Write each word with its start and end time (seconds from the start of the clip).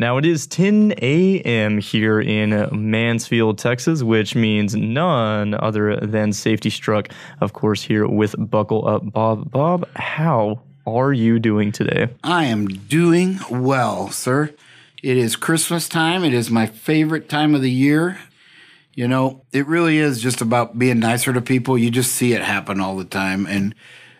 Now 0.00 0.16
it 0.16 0.24
is 0.24 0.46
10 0.46 0.94
a.m. 1.02 1.78
here 1.78 2.20
in 2.20 2.68
Mansfield, 2.70 3.58
Texas, 3.58 4.00
which 4.00 4.36
means 4.36 4.76
none 4.76 5.54
other 5.54 5.96
than 5.96 6.32
Safety 6.32 6.70
Struck, 6.70 7.08
of 7.40 7.52
course, 7.52 7.82
here 7.82 8.06
with 8.06 8.36
Buckle 8.38 8.86
Up 8.86 9.10
Bob. 9.10 9.50
Bob, 9.50 9.88
how 9.96 10.60
are 10.86 11.12
you 11.12 11.40
doing 11.40 11.72
today? 11.72 12.10
I 12.22 12.44
am 12.44 12.68
doing 12.68 13.40
well, 13.50 14.08
sir. 14.10 14.54
It 15.02 15.16
is 15.16 15.34
Christmas 15.34 15.88
time. 15.88 16.22
It 16.22 16.32
is 16.32 16.48
my 16.48 16.66
favorite 16.66 17.28
time 17.28 17.56
of 17.56 17.62
the 17.62 17.70
year. 17.70 18.20
You 18.94 19.08
know, 19.08 19.42
it 19.50 19.66
really 19.66 19.98
is 19.98 20.22
just 20.22 20.40
about 20.40 20.78
being 20.78 21.00
nicer 21.00 21.32
to 21.32 21.40
people. 21.40 21.76
You 21.76 21.90
just 21.90 22.12
see 22.12 22.34
it 22.34 22.42
happen 22.42 22.80
all 22.80 22.96
the 22.96 23.04
time. 23.04 23.46
And 23.46 23.74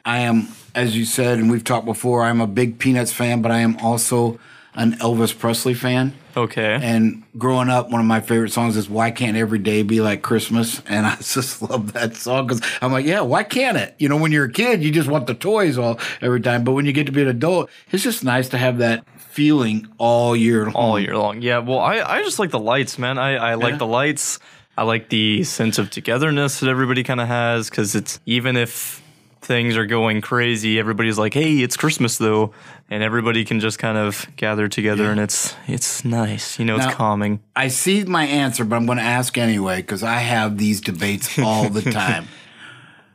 I 0.04 0.18
am, 0.18 0.48
as 0.74 0.96
you 0.96 1.04
said, 1.04 1.38
and 1.38 1.48
we've 1.48 1.62
talked 1.62 1.86
before, 1.86 2.24
I'm 2.24 2.40
a 2.40 2.48
big 2.48 2.80
Peanuts 2.80 3.12
fan, 3.12 3.42
but 3.42 3.52
I 3.52 3.58
am 3.58 3.76
also 3.76 4.40
an 4.74 4.92
Elvis 4.94 5.36
Presley 5.36 5.74
fan. 5.74 6.14
Okay. 6.36 6.78
And 6.80 7.24
growing 7.36 7.68
up, 7.68 7.90
one 7.90 8.00
of 8.00 8.06
my 8.06 8.20
favorite 8.20 8.52
songs 8.52 8.76
is 8.76 8.88
"Why 8.88 9.10
Can't 9.10 9.36
Every 9.36 9.58
Day 9.58 9.82
Be 9.82 10.00
Like 10.00 10.22
Christmas?" 10.22 10.80
And 10.86 11.06
I 11.06 11.16
just 11.20 11.60
love 11.62 11.92
that 11.94 12.14
song 12.16 12.46
because 12.46 12.62
I'm 12.80 12.92
like, 12.92 13.04
yeah, 13.06 13.20
why 13.22 13.42
can't 13.42 13.76
it? 13.76 13.94
You 13.98 14.08
know, 14.08 14.16
when 14.16 14.30
you're 14.32 14.44
a 14.44 14.52
kid, 14.52 14.82
you 14.82 14.90
just 14.92 15.08
want 15.08 15.26
the 15.26 15.34
toys 15.34 15.78
all 15.78 15.98
every 16.20 16.40
time, 16.40 16.62
but 16.64 16.72
when 16.72 16.86
you 16.86 16.92
get 16.92 17.06
to 17.06 17.12
be 17.12 17.22
an 17.22 17.28
adult, 17.28 17.70
it's 17.90 18.02
just 18.04 18.22
nice 18.24 18.48
to 18.50 18.58
have 18.58 18.78
that 18.78 19.04
feeling 19.18 19.88
all 19.98 20.36
year 20.36 20.64
long. 20.66 20.74
all 20.74 20.98
year 21.00 21.16
long. 21.16 21.42
Yeah, 21.42 21.58
well, 21.58 21.78
I, 21.80 21.98
I 22.00 22.22
just 22.22 22.38
like 22.38 22.50
the 22.50 22.58
lights, 22.58 22.98
man. 22.98 23.18
I, 23.18 23.34
I 23.36 23.54
like 23.54 23.72
Yeah. 23.72 23.78
the 23.78 23.86
lights. 23.86 24.38
I 24.76 24.82
like 24.84 25.08
the 25.08 25.42
sense 25.44 25.78
of 25.78 25.90
togetherness 25.90 26.60
that 26.60 26.68
everybody 26.68 27.02
kind 27.02 27.20
of 27.20 27.26
has 27.26 27.68
because 27.68 27.96
it's 27.96 28.20
even 28.26 28.56
if 28.56 29.02
things 29.48 29.78
are 29.78 29.86
going 29.86 30.20
crazy, 30.20 30.78
everybody's 30.78 31.18
like, 31.18 31.32
"Hey, 31.34 31.56
it's 31.62 31.76
Christmas 31.76 32.18
though," 32.18 32.52
and 32.90 33.02
everybody 33.02 33.44
can 33.44 33.58
just 33.58 33.78
kind 33.78 33.96
of 33.98 34.26
gather 34.36 34.68
together, 34.68 35.10
and 35.10 35.18
it's 35.18 35.56
it's 35.66 36.04
nice. 36.04 36.58
You 36.58 36.66
know, 36.66 36.76
it's 36.76 36.94
calming. 36.94 37.40
I 37.56 37.68
see 37.68 38.04
my 38.04 38.24
answer, 38.26 38.64
but 38.64 38.76
I'm 38.76 38.86
going 38.86 38.98
to 38.98 39.04
ask 39.04 39.36
anyway 39.38 39.78
because 39.78 40.02
I 40.02 40.18
have 40.18 40.58
these 40.58 40.80
debates 40.82 41.38
all 41.38 41.70
the 41.70 41.82
time. 41.90 42.28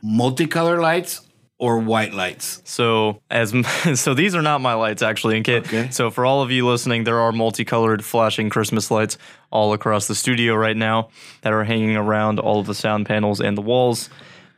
Multicolor 0.04 0.82
lights 0.82 1.22
or 1.58 1.78
white 1.78 2.12
lights? 2.12 2.60
So 2.64 3.20
as 3.30 3.54
so 3.94 4.12
these 4.12 4.34
are 4.34 4.42
not 4.42 4.60
my 4.60 4.74
lights 4.74 5.02
actually. 5.02 5.36
In 5.36 5.44
case 5.44 5.64
Okay. 5.66 5.88
so 5.90 6.10
for 6.10 6.26
all 6.26 6.42
of 6.42 6.50
you 6.50 6.66
listening, 6.66 7.04
there 7.04 7.20
are 7.20 7.32
multicolored 7.32 8.04
flashing 8.04 8.50
Christmas 8.50 8.90
lights 8.90 9.16
all 9.50 9.72
across 9.72 10.08
the 10.08 10.14
studio 10.14 10.56
right 10.56 10.76
now 10.76 11.08
that 11.42 11.52
are 11.52 11.64
hanging 11.64 11.96
around 11.96 12.40
all 12.40 12.58
of 12.60 12.66
the 12.66 12.74
sound 12.74 13.06
panels 13.06 13.40
and 13.40 13.56
the 13.56 13.62
walls. 13.62 14.10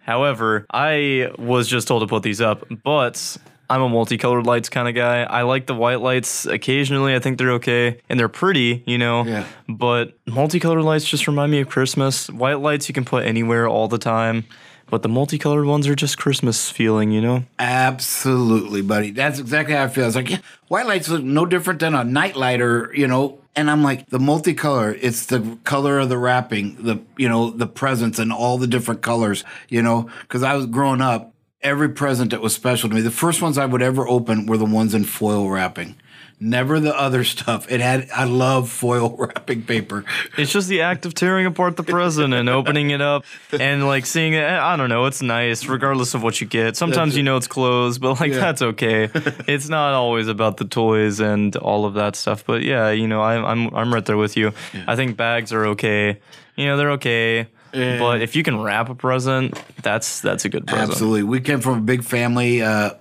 However, 0.06 0.66
I 0.72 1.32
was 1.36 1.66
just 1.66 1.88
told 1.88 2.02
to 2.02 2.06
put 2.06 2.22
these 2.22 2.40
up, 2.40 2.64
but 2.84 3.36
I'm 3.68 3.82
a 3.82 3.88
multicolored 3.88 4.46
lights 4.46 4.68
kind 4.68 4.86
of 4.88 4.94
guy. 4.94 5.24
I 5.24 5.42
like 5.42 5.66
the 5.66 5.74
white 5.74 6.00
lights 6.00 6.46
occasionally. 6.46 7.16
I 7.16 7.18
think 7.18 7.38
they're 7.38 7.54
okay 7.54 8.00
and 8.08 8.18
they're 8.18 8.28
pretty, 8.28 8.84
you 8.86 8.98
know. 8.98 9.24
Yeah. 9.24 9.44
But 9.68 10.16
multicolored 10.24 10.84
lights 10.84 11.04
just 11.06 11.26
remind 11.26 11.50
me 11.50 11.60
of 11.60 11.68
Christmas. 11.68 12.30
White 12.30 12.60
lights 12.60 12.88
you 12.88 12.94
can 12.94 13.04
put 13.04 13.26
anywhere 13.26 13.66
all 13.66 13.88
the 13.88 13.98
time. 13.98 14.44
But 14.88 15.02
the 15.02 15.08
multicolored 15.08 15.66
ones 15.66 15.88
are 15.88 15.96
just 15.96 16.16
Christmas 16.16 16.70
feeling, 16.70 17.10
you 17.10 17.20
know? 17.20 17.44
Absolutely, 17.58 18.82
buddy. 18.82 19.10
That's 19.10 19.40
exactly 19.40 19.74
how 19.74 19.84
I 19.84 19.88
feel. 19.88 20.06
It's 20.06 20.14
like, 20.14 20.30
yeah, 20.30 20.38
white 20.68 20.86
lights 20.86 21.08
look 21.08 21.24
no 21.24 21.44
different 21.44 21.80
than 21.80 21.94
a 21.94 22.04
night 22.04 22.36
lighter, 22.36 22.92
you 22.94 23.08
know. 23.08 23.40
And 23.56 23.70
I'm 23.70 23.82
like, 23.82 24.08
the 24.10 24.18
multicolor, 24.18 24.96
it's 25.00 25.26
the 25.26 25.58
color 25.64 25.98
of 25.98 26.08
the 26.08 26.18
wrapping, 26.18 26.76
the, 26.76 27.00
you 27.16 27.28
know, 27.28 27.50
the 27.50 27.66
presents 27.66 28.18
and 28.18 28.32
all 28.32 28.58
the 28.58 28.66
different 28.66 29.02
colors, 29.02 29.44
you 29.68 29.82
know, 29.82 30.08
because 30.22 30.42
I 30.42 30.54
was 30.54 30.66
growing 30.66 31.00
up, 31.00 31.32
every 31.62 31.88
present 31.88 32.30
that 32.30 32.40
was 32.40 32.54
special 32.54 32.88
to 32.88 32.94
me, 32.94 33.00
the 33.00 33.10
first 33.10 33.42
ones 33.42 33.58
I 33.58 33.66
would 33.66 33.82
ever 33.82 34.06
open 34.06 34.46
were 34.46 34.58
the 34.58 34.66
ones 34.66 34.94
in 34.94 35.04
foil 35.04 35.48
wrapping. 35.50 35.96
Never 36.38 36.80
the 36.80 36.94
other 36.94 37.24
stuff. 37.24 37.70
It 37.70 37.80
had, 37.80 38.10
I 38.14 38.24
love 38.24 38.68
foil 38.68 39.16
wrapping 39.18 39.62
paper. 39.62 40.04
It's 40.36 40.52
just 40.52 40.68
the 40.68 40.82
act 40.82 41.06
of 41.06 41.14
tearing 41.14 41.46
apart 41.46 41.76
the 41.76 41.82
present 41.82 42.34
and 42.34 42.50
opening 42.50 42.90
it 42.90 43.00
up 43.00 43.24
and 43.58 43.86
like 43.86 44.04
seeing 44.04 44.34
it. 44.34 44.44
I 44.44 44.76
don't 44.76 44.90
know. 44.90 45.06
It's 45.06 45.22
nice, 45.22 45.64
regardless 45.66 46.12
of 46.12 46.22
what 46.22 46.38
you 46.40 46.46
get. 46.46 46.76
Sometimes 46.76 47.16
you 47.16 47.22
know 47.22 47.38
it's 47.38 47.46
closed, 47.46 48.02
but 48.02 48.20
like 48.20 48.32
that's 48.32 48.60
okay. 48.62 49.08
It's 49.48 49.68
not 49.68 49.94
always 49.94 50.28
about 50.28 50.56
the 50.58 50.64
toys 50.66 51.20
and 51.20 51.54
all 51.56 51.84
of 51.86 51.94
that 51.94 52.16
stuff. 52.16 52.44
But 52.44 52.62
yeah, 52.62 52.90
you 52.90 53.08
know, 53.08 53.22
I'm 53.22 53.44
I'm 53.44 53.74
I'm 53.74 53.94
right 53.94 54.04
there 54.04 54.16
with 54.16 54.36
you. 54.36 54.52
I 54.86 54.96
think 54.96 55.16
bags 55.16 55.52
are 55.52 55.66
okay. 55.68 56.20
You 56.56 56.66
know, 56.66 56.76
they're 56.76 56.92
okay. 56.92 57.48
But 57.72 58.22
if 58.22 58.36
you 58.36 58.42
can 58.42 58.60
wrap 58.60 58.88
a 58.88 58.94
present, 58.94 59.60
that's 59.82 60.20
that's 60.20 60.44
a 60.44 60.48
good 60.48 60.66
present. 60.66 60.90
Absolutely. 60.90 61.22
We 61.22 61.40
came 61.40 61.60
from 61.60 61.78
a 61.78 61.82
big 61.82 62.04
family. 62.04 62.62
Uh, 62.62 62.92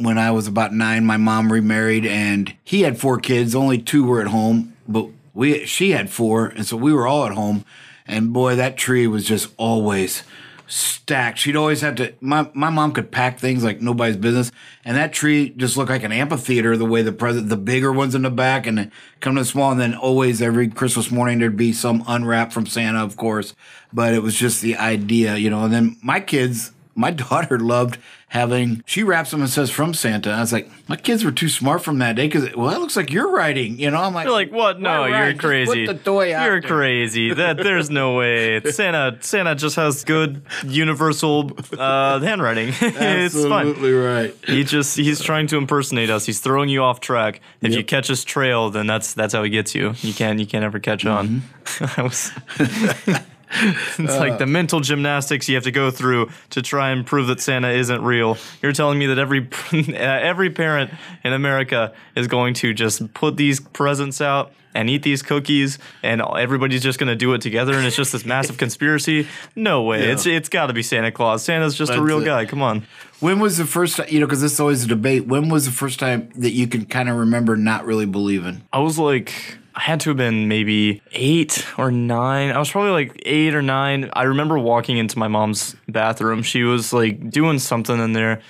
when 0.00 0.18
I 0.18 0.30
was 0.30 0.46
about 0.46 0.72
nine, 0.72 1.04
my 1.04 1.16
mom 1.16 1.52
remarried, 1.52 2.06
and 2.06 2.54
he 2.64 2.82
had 2.82 2.98
four 2.98 3.18
kids. 3.18 3.54
Only 3.54 3.78
two 3.78 4.04
were 4.04 4.20
at 4.20 4.28
home, 4.28 4.74
but 4.88 5.08
we 5.34 5.66
she 5.66 5.90
had 5.90 6.10
four, 6.10 6.46
and 6.46 6.66
so 6.66 6.76
we 6.76 6.92
were 6.92 7.06
all 7.06 7.26
at 7.26 7.32
home. 7.32 7.64
And 8.06 8.32
boy, 8.32 8.56
that 8.56 8.76
tree 8.76 9.06
was 9.06 9.24
just 9.24 9.52
always 9.56 10.24
stacked. 10.66 11.38
She'd 11.38 11.56
always 11.56 11.80
have 11.82 11.96
to. 11.96 12.14
My 12.20 12.50
my 12.54 12.70
mom 12.70 12.92
could 12.92 13.10
pack 13.10 13.38
things 13.38 13.62
like 13.62 13.80
nobody's 13.80 14.16
business, 14.16 14.50
and 14.84 14.96
that 14.96 15.12
tree 15.12 15.50
just 15.50 15.76
looked 15.76 15.90
like 15.90 16.02
an 16.02 16.12
amphitheater. 16.12 16.76
The 16.76 16.86
way 16.86 17.02
the 17.02 17.12
present, 17.12 17.48
the 17.48 17.56
bigger 17.56 17.92
ones 17.92 18.14
in 18.14 18.22
the 18.22 18.30
back, 18.30 18.66
and 18.66 18.90
come 19.20 19.34
to 19.34 19.42
the 19.42 19.46
small, 19.46 19.70
and 19.70 19.80
then 19.80 19.94
always 19.94 20.40
every 20.40 20.68
Christmas 20.68 21.10
morning 21.10 21.38
there'd 21.38 21.56
be 21.56 21.72
some 21.72 22.02
unwrapped 22.06 22.52
from 22.52 22.66
Santa, 22.66 23.04
of 23.04 23.16
course. 23.16 23.54
But 23.92 24.14
it 24.14 24.22
was 24.22 24.34
just 24.34 24.62
the 24.62 24.76
idea, 24.76 25.36
you 25.36 25.50
know. 25.50 25.64
And 25.64 25.72
then 25.72 25.96
my 26.02 26.20
kids 26.20 26.72
my 26.94 27.10
daughter 27.30 27.58
loved 27.58 27.98
having 28.30 28.80
she 28.86 29.02
wraps 29.02 29.32
them 29.32 29.40
and 29.40 29.50
says 29.50 29.70
from 29.70 29.92
Santa. 29.92 30.30
I 30.30 30.40
was 30.40 30.52
like, 30.52 30.70
my 30.88 30.94
kids 30.94 31.24
were 31.24 31.32
too 31.32 31.48
smart 31.48 31.82
from 31.82 31.98
that 31.98 32.14
day 32.14 32.28
because 32.28 32.54
well, 32.54 32.70
that 32.70 32.80
looks 32.80 32.96
like 32.96 33.10
you're 33.10 33.30
writing. 33.30 33.78
You 33.78 33.90
know, 33.90 33.98
I'm 34.00 34.14
like, 34.14 34.24
You're 34.24 34.32
like, 34.32 34.52
what? 34.52 34.80
No, 34.80 35.04
you're? 35.04 35.32
Just 35.32 35.40
crazy. 35.40 35.86
Put 35.86 35.98
the 35.98 36.04
toy 36.04 36.34
out. 36.34 36.44
You're 36.44 36.60
there." 36.60 36.70
crazy. 36.70 37.34
That 37.34 37.56
there's 37.56 37.90
no 37.90 38.14
way. 38.14 38.60
Santa 38.70 39.18
Santa 39.20 39.56
just 39.56 39.76
has 39.76 40.04
good 40.04 40.42
universal 40.64 41.50
uh, 41.76 42.20
handwriting. 42.20 42.68
it's 42.80 43.34
fine. 43.34 43.68
Absolutely 43.68 43.92
right. 43.92 44.34
He 44.46 44.62
just 44.62 44.96
he's 44.96 45.20
trying 45.20 45.48
to 45.48 45.56
impersonate 45.56 46.08
us. 46.08 46.24
He's 46.24 46.40
throwing 46.40 46.68
you 46.68 46.82
off 46.82 47.00
track. 47.00 47.40
If 47.60 47.74
you 47.74 47.84
catch 47.84 48.06
his 48.06 48.24
trail, 48.24 48.70
then 48.70 48.86
that's 48.86 49.12
that's 49.12 49.34
how 49.34 49.42
he 49.42 49.50
gets 49.50 49.74
you. 49.74 49.94
You 49.98 50.14
can't 50.14 50.38
you 50.38 50.46
can't 50.46 50.64
ever 50.64 50.78
catch 50.78 51.04
on. 51.04 51.42
Mm-hmm. 51.64 52.00
I 52.00 52.02
was 52.02 53.26
It's 53.98 54.16
like 54.16 54.38
the 54.38 54.46
mental 54.46 54.80
gymnastics 54.80 55.48
you 55.48 55.54
have 55.56 55.64
to 55.64 55.70
go 55.70 55.90
through 55.90 56.30
to 56.50 56.62
try 56.62 56.90
and 56.90 57.04
prove 57.04 57.26
that 57.26 57.40
Santa 57.40 57.70
isn't 57.70 58.02
real. 58.02 58.38
You're 58.62 58.72
telling 58.72 58.98
me 58.98 59.06
that 59.06 59.18
every 59.18 59.48
uh, 59.72 59.92
every 59.94 60.50
parent 60.50 60.90
in 61.24 61.32
America 61.32 61.92
is 62.14 62.26
going 62.26 62.54
to 62.54 62.72
just 62.72 63.12
put 63.14 63.36
these 63.36 63.60
presents 63.60 64.20
out 64.20 64.52
and 64.74 64.88
eat 64.88 65.02
these 65.02 65.22
cookies, 65.22 65.78
and 66.02 66.22
everybody's 66.22 66.82
just 66.82 66.98
going 66.98 67.08
to 67.08 67.16
do 67.16 67.32
it 67.34 67.40
together, 67.40 67.74
and 67.74 67.86
it's 67.86 67.96
just 67.96 68.12
this 68.12 68.24
massive 68.24 68.56
conspiracy? 68.58 69.26
No 69.56 69.82
way. 69.82 70.06
Yeah. 70.06 70.12
It's 70.12 70.26
it's 70.26 70.48
got 70.48 70.66
to 70.66 70.72
be 70.72 70.82
Santa 70.82 71.10
Claus. 71.10 71.42
Santa's 71.42 71.74
just 71.74 71.92
a 71.92 72.00
real 72.00 72.22
it. 72.22 72.24
guy. 72.24 72.46
Come 72.46 72.62
on. 72.62 72.86
When 73.18 73.40
was 73.40 73.58
the 73.58 73.66
first 73.66 73.96
time? 73.96 74.06
You 74.08 74.20
know, 74.20 74.26
because 74.26 74.40
this 74.40 74.52
is 74.52 74.60
always 74.60 74.84
a 74.84 74.88
debate. 74.88 75.26
When 75.26 75.48
was 75.48 75.66
the 75.66 75.72
first 75.72 75.98
time 75.98 76.30
that 76.36 76.52
you 76.52 76.66
can 76.66 76.86
kind 76.86 77.08
of 77.08 77.16
remember 77.16 77.56
not 77.56 77.84
really 77.84 78.06
believing? 78.06 78.62
I 78.72 78.78
was 78.78 78.98
like, 78.98 79.58
I 79.74 79.80
had 79.80 80.00
to 80.00 80.10
have 80.10 80.16
been 80.16 80.48
maybe 80.48 81.00
eight 81.12 81.64
or 81.78 81.90
nine. 81.90 82.50
I 82.50 82.58
was 82.58 82.70
probably 82.70 82.90
like 82.90 83.22
eight 83.24 83.54
or 83.54 83.62
nine. 83.62 84.10
I 84.12 84.24
remember 84.24 84.58
walking 84.58 84.98
into 84.98 85.18
my 85.18 85.28
mom's 85.28 85.76
bathroom. 85.88 86.42
She 86.42 86.64
was 86.64 86.92
like 86.92 87.30
doing 87.30 87.58
something 87.58 87.98
in 87.98 88.12
there. 88.12 88.40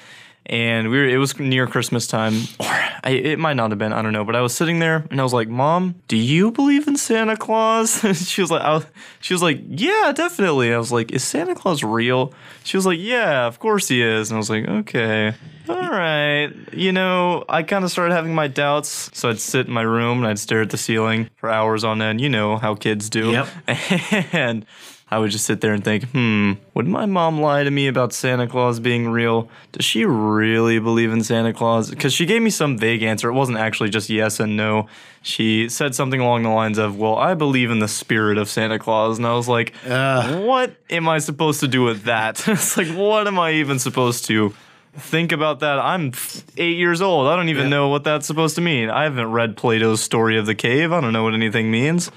And 0.51 0.91
we 0.91 0.99
were, 0.99 1.07
it 1.07 1.17
was 1.19 1.39
near 1.39 1.69
Christmas 1.69 2.09
time, 2.09 2.35
or 2.59 2.67
I, 2.67 3.11
it 3.11 3.39
might 3.39 3.55
not 3.55 3.71
have 3.71 3.79
been, 3.79 3.93
I 3.93 4.03
don't 4.03 4.13
know. 4.13 4.25
But 4.25 4.35
I 4.35 4.41
was 4.41 4.53
sitting 4.53 4.81
there 4.81 5.07
and 5.09 5.21
I 5.21 5.23
was 5.23 5.33
like, 5.33 5.49
Mom, 5.49 5.95
do 6.09 6.17
you 6.17 6.51
believe 6.51 6.89
in 6.89 6.97
Santa 6.97 7.37
Claus? 7.37 8.01
she 8.29 8.41
was 8.41 8.51
like, 8.51 8.63
I 8.63 8.75
was, 8.75 8.87
she 9.21 9.33
was 9.33 9.43
like, 9.43 9.61
Yeah, 9.69 10.11
definitely. 10.13 10.75
I 10.75 10.79
was 10.79 10.91
like, 10.91 11.13
Is 11.13 11.23
Santa 11.23 11.55
Claus 11.55 11.85
real? 11.85 12.35
She 12.65 12.77
was 12.77 12.85
like, 12.85 12.99
Yeah, 12.99 13.47
of 13.47 13.61
course 13.61 13.87
he 13.87 14.03
is. 14.03 14.31
And 14.31 14.37
I 14.37 14.39
was 14.39 14.51
like, 14.51 14.67
Okay. 14.67 15.35
All 15.69 15.89
right. 15.89 16.49
You 16.73 16.91
know, 16.91 17.45
I 17.49 17.63
kind 17.63 17.85
of 17.85 17.93
started 17.93 18.13
having 18.13 18.35
my 18.35 18.49
doubts. 18.49 19.09
So 19.17 19.31
I'd 19.31 19.39
sit 19.39 19.69
in 19.69 19.73
my 19.73 19.83
room 19.83 20.19
and 20.19 20.27
I'd 20.27 20.41
stare 20.41 20.63
at 20.63 20.71
the 20.71 20.77
ceiling 20.77 21.31
for 21.37 21.49
hours 21.49 21.85
on 21.85 22.03
end. 22.03 22.21
You 22.21 22.29
know 22.29 22.57
how 22.57 22.75
kids 22.75 23.09
do. 23.09 23.31
Yep. 23.31 23.49
And 24.33 24.67
I 25.13 25.19
would 25.19 25.33
just 25.33 25.45
sit 25.45 25.61
there 25.61 25.73
and 25.73 25.83
think, 25.83 26.05
hmm, 26.11 26.53
would 26.75 26.87
my 26.87 27.05
mom 27.05 27.41
lie 27.41 27.65
to 27.65 27.71
me 27.71 27.89
about 27.89 28.13
Santa 28.13 28.47
Claus 28.47 28.79
being 28.79 29.09
real? 29.09 29.49
Does 29.73 29.85
she 29.85 30.05
really 30.05 30.79
believe 30.79 31.13
in 31.13 31.25
Santa 31.25 31.53
Claus? 31.53 31.91
Because 31.91 32.13
she 32.13 32.27
gave 32.27 32.43
me 32.43 32.51
some 32.51 32.79
vague 32.79 33.03
answer. 33.03 33.29
It 33.29 33.33
wasn't 33.33 33.59
actually 33.59 33.91
just 33.91 34.09
yes 34.09 34.39
and 34.39 34.57
no. 34.57 34.87
She 35.23 35.69
said 35.69 35.97
something 35.97 36.21
along 36.21 36.45
the 36.45 36.51
lines 36.51 36.79
of, 36.79 36.97
well, 36.97 37.17
I 37.17 37.35
believe 37.35 37.73
in 37.73 37.81
the 37.81 37.89
spirit 37.89 38.39
of 38.39 38.49
Santa 38.49 38.79
Claus. 38.79 39.19
And 39.19 39.27
I 39.27 39.35
was 39.35 39.49
like, 39.49 39.75
what 39.85 40.77
am 40.91 41.09
I 41.09 41.19
supposed 41.19 41.59
to 41.61 41.69
do 41.69 41.83
with 41.83 42.05
that? 42.05 42.47
it's 42.49 42.77
like, 42.77 42.89
what 42.89 43.27
am 43.27 43.39
I 43.39 43.55
even 43.55 43.81
supposed 43.81 44.27
to 44.27 44.55
think 44.95 45.33
about 45.33 45.59
that? 45.61 45.81
I'm 45.81 46.13
eight 46.57 46.77
years 46.79 47.03
old. 47.03 47.27
I 47.27 47.35
don't 47.35 47.49
even 47.49 47.69
know 47.69 47.89
what 47.89 48.05
that's 48.05 48.29
supposed 48.29 48.55
to 48.55 48.61
mean. 48.61 48.91
I 48.91 49.05
haven't 49.05 49.33
read 49.33 49.57
Plato's 49.57 50.01
story 50.01 50.39
of 50.39 50.47
the 50.47 50.55
cave. 50.55 50.93
I 50.93 51.01
don't 51.01 51.13
know 51.13 51.25
what 51.25 51.35
anything 51.35 51.71
means. 51.71 52.13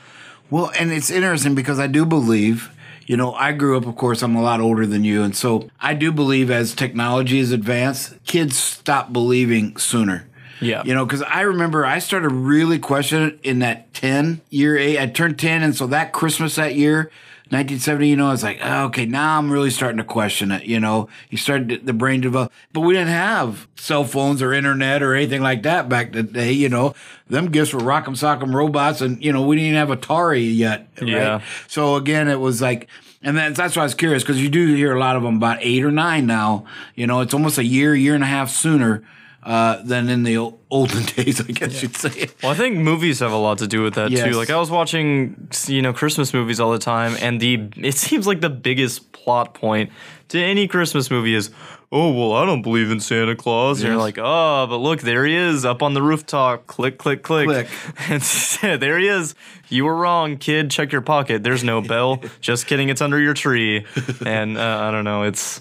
Well, 0.49 0.71
and 0.77 0.91
it's 0.91 1.09
interesting 1.09 1.55
because 1.55 1.79
I 1.79 1.87
do 1.87 2.05
believe, 2.05 2.69
you 3.05 3.17
know, 3.17 3.33
I 3.33 3.51
grew 3.51 3.77
up, 3.77 3.85
of 3.85 3.95
course, 3.95 4.21
I'm 4.21 4.35
a 4.35 4.41
lot 4.41 4.61
older 4.61 4.85
than 4.85 5.03
you. 5.03 5.23
And 5.23 5.35
so 5.35 5.69
I 5.79 5.93
do 5.93 6.11
believe 6.11 6.49
as 6.49 6.73
technology 6.73 7.39
is 7.39 7.51
advanced, 7.51 8.15
kids 8.25 8.57
stop 8.57 9.11
believing 9.11 9.77
sooner. 9.77 10.27
Yeah. 10.61 10.83
You 10.85 10.93
know, 10.93 11.05
because 11.05 11.21
I 11.23 11.41
remember 11.41 11.85
I 11.85 11.99
started 11.99 12.29
really 12.29 12.79
questioning 12.79 13.37
in 13.43 13.59
that 13.59 13.93
10 13.93 14.41
year 14.49 14.77
eight. 14.77 14.97
I 14.97 15.07
turned 15.07 15.37
10. 15.37 15.63
And 15.63 15.75
so 15.75 15.87
that 15.87 16.13
Christmas 16.13 16.55
that 16.55 16.75
year, 16.75 17.11
1970, 17.53 18.07
you 18.07 18.15
know, 18.15 18.27
I 18.27 18.31
was 18.31 18.43
like, 18.43 18.59
oh, 18.63 18.85
okay, 18.85 19.05
now 19.05 19.37
I'm 19.37 19.51
really 19.51 19.69
starting 19.69 19.97
to 19.97 20.03
question 20.03 20.51
it. 20.51 20.63
You 20.65 20.79
know, 20.79 21.07
you 21.29 21.37
started 21.37 21.85
the 21.85 21.93
brain 21.93 22.19
develop, 22.19 22.51
but 22.73 22.81
we 22.81 22.93
didn't 22.93 23.09
have 23.09 23.67
cell 23.75 24.03
phones 24.03 24.41
or 24.41 24.53
internet 24.53 25.03
or 25.03 25.13
anything 25.13 25.41
like 25.41 25.63
that 25.63 25.87
back 25.87 26.07
in 26.07 26.11
the 26.13 26.23
day. 26.23 26.51
You 26.51 26.69
know, 26.69 26.95
them 27.27 27.45
gifts 27.47 27.73
were 27.73 27.79
Rock'em 27.79 28.15
Sock'em 28.15 28.53
robots, 28.53 29.01
and 29.01 29.23
you 29.23 29.31
know, 29.31 29.45
we 29.45 29.55
didn't 29.55 29.75
even 29.75 29.87
have 29.87 29.97
Atari 29.97 30.55
yet. 30.55 30.87
Right? 30.99 31.09
Yeah. 31.09 31.41
So 31.67 31.95
again, 31.95 32.27
it 32.27 32.39
was 32.39 32.61
like, 32.61 32.87
and 33.21 33.37
that's 33.37 33.57
that's 33.57 33.75
why 33.75 33.83
I 33.83 33.85
was 33.85 33.95
curious 33.95 34.23
because 34.23 34.41
you 34.41 34.49
do 34.49 34.73
hear 34.75 34.95
a 34.95 34.99
lot 34.99 35.15
of 35.15 35.23
them 35.23 35.37
about 35.37 35.59
eight 35.61 35.83
or 35.85 35.91
nine 35.91 36.25
now. 36.25 36.65
You 36.95 37.07
know, 37.07 37.21
it's 37.21 37.33
almost 37.33 37.57
a 37.57 37.63
year, 37.63 37.95
year 37.95 38.15
and 38.15 38.23
a 38.23 38.27
half 38.27 38.49
sooner. 38.49 39.03
Uh, 39.45 39.81
than 39.83 40.07
in 40.07 40.23
the 40.23 40.37
ol- 40.37 40.57
olden 40.71 41.03
days, 41.17 41.41
I 41.41 41.51
guess 41.51 41.81
you'd 41.81 41.97
say. 41.97 42.29
Well, 42.41 42.53
I 42.53 42.55
think 42.55 42.77
movies 42.77 43.19
have 43.19 43.33
a 43.33 43.37
lot 43.37 43.57
to 43.57 43.67
do 43.67 43.83
with 43.83 43.95
that 43.95 44.09
Yes. 44.09 44.23
too. 44.23 44.31
Like 44.37 44.49
I 44.49 44.57
was 44.57 44.71
watching, 44.71 45.49
you 45.67 45.81
know, 45.81 45.91
Christmas 45.91 46.33
movies 46.33 46.61
all 46.61 46.71
the 46.71 46.79
time, 46.79 47.17
and 47.19 47.41
the 47.41 47.69
it 47.77 47.95
seems 47.95 48.25
like 48.25 48.39
the 48.39 48.49
biggest 48.49 49.11
plot 49.11 49.53
point 49.53 49.91
to 50.29 50.39
any 50.41 50.67
Christmas 50.67 51.11
movie 51.11 51.35
is, 51.35 51.51
oh 51.91 52.11
well, 52.13 52.31
I 52.33 52.45
don't 52.45 52.61
believe 52.61 52.89
in 52.89 53.01
Santa 53.01 53.35
Claus. 53.35 53.81
And 53.81 53.89
you're 53.89 53.97
like, 53.97 54.17
oh, 54.17 54.65
but 54.69 54.77
look, 54.77 55.01
there 55.01 55.25
he 55.25 55.35
is 55.35 55.65
up 55.65 55.83
on 55.83 55.93
the 55.93 56.01
rooftop. 56.01 56.65
Click, 56.65 56.97
click, 56.97 57.21
click. 57.21 57.47
Click. 57.47 57.67
And 58.09 58.21
there 58.81 58.97
he 58.97 59.09
is. 59.09 59.35
You 59.67 59.83
were 59.85 59.95
wrong, 59.95 60.37
kid. 60.37 60.71
Check 60.71 60.91
your 60.93 61.01
pocket. 61.01 61.43
There's 61.43 61.63
no 61.65 61.81
bell. 61.81 62.21
Just 62.39 62.65
kidding. 62.65 62.87
It's 62.89 63.01
under 63.01 63.19
your 63.19 63.33
tree. 63.33 63.85
And 64.25 64.57
uh, 64.57 64.79
I 64.87 64.91
don't 64.91 65.03
know. 65.03 65.23
It's 65.23 65.59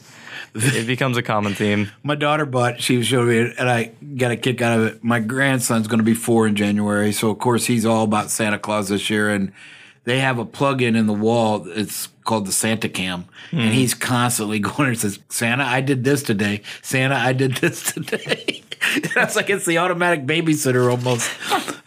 it 0.54 0.86
becomes 0.86 1.16
a 1.16 1.22
common 1.22 1.54
theme. 1.54 1.90
My 2.02 2.14
daughter 2.14 2.44
bought, 2.44 2.80
she 2.80 3.02
showed 3.02 3.28
me 3.28 3.38
it, 3.38 3.54
and 3.58 3.68
I 3.68 3.92
got 4.16 4.32
a 4.32 4.36
kick 4.36 4.60
out 4.60 4.78
of 4.78 4.86
it. 4.86 5.04
My 5.04 5.18
grandson's 5.18 5.86
going 5.86 6.00
to 6.00 6.04
be 6.04 6.14
four 6.14 6.46
in 6.46 6.56
January. 6.56 7.12
So, 7.12 7.30
of 7.30 7.38
course, 7.38 7.66
he's 7.66 7.86
all 7.86 8.04
about 8.04 8.30
Santa 8.30 8.58
Claus 8.58 8.88
this 8.88 9.08
year. 9.08 9.30
And 9.30 9.52
they 10.04 10.18
have 10.18 10.38
a 10.38 10.44
plug 10.44 10.82
in 10.82 10.96
in 10.96 11.06
the 11.06 11.14
wall. 11.14 11.66
It's 11.68 12.08
called 12.24 12.46
the 12.46 12.52
Santa 12.52 12.88
Cam. 12.88 13.24
And 13.50 13.74
he's 13.74 13.94
constantly 13.94 14.58
going 14.60 14.88
and 14.90 14.98
says, 14.98 15.18
Santa, 15.28 15.64
I 15.64 15.80
did 15.80 16.04
this 16.04 16.22
today. 16.22 16.62
Santa, 16.82 17.14
I 17.16 17.32
did 17.32 17.56
this 17.56 17.82
today. 17.92 18.62
That's 19.14 19.36
like 19.36 19.48
it's 19.48 19.64
the 19.64 19.78
automatic 19.78 20.26
babysitter 20.26 20.90
almost. 20.90 21.30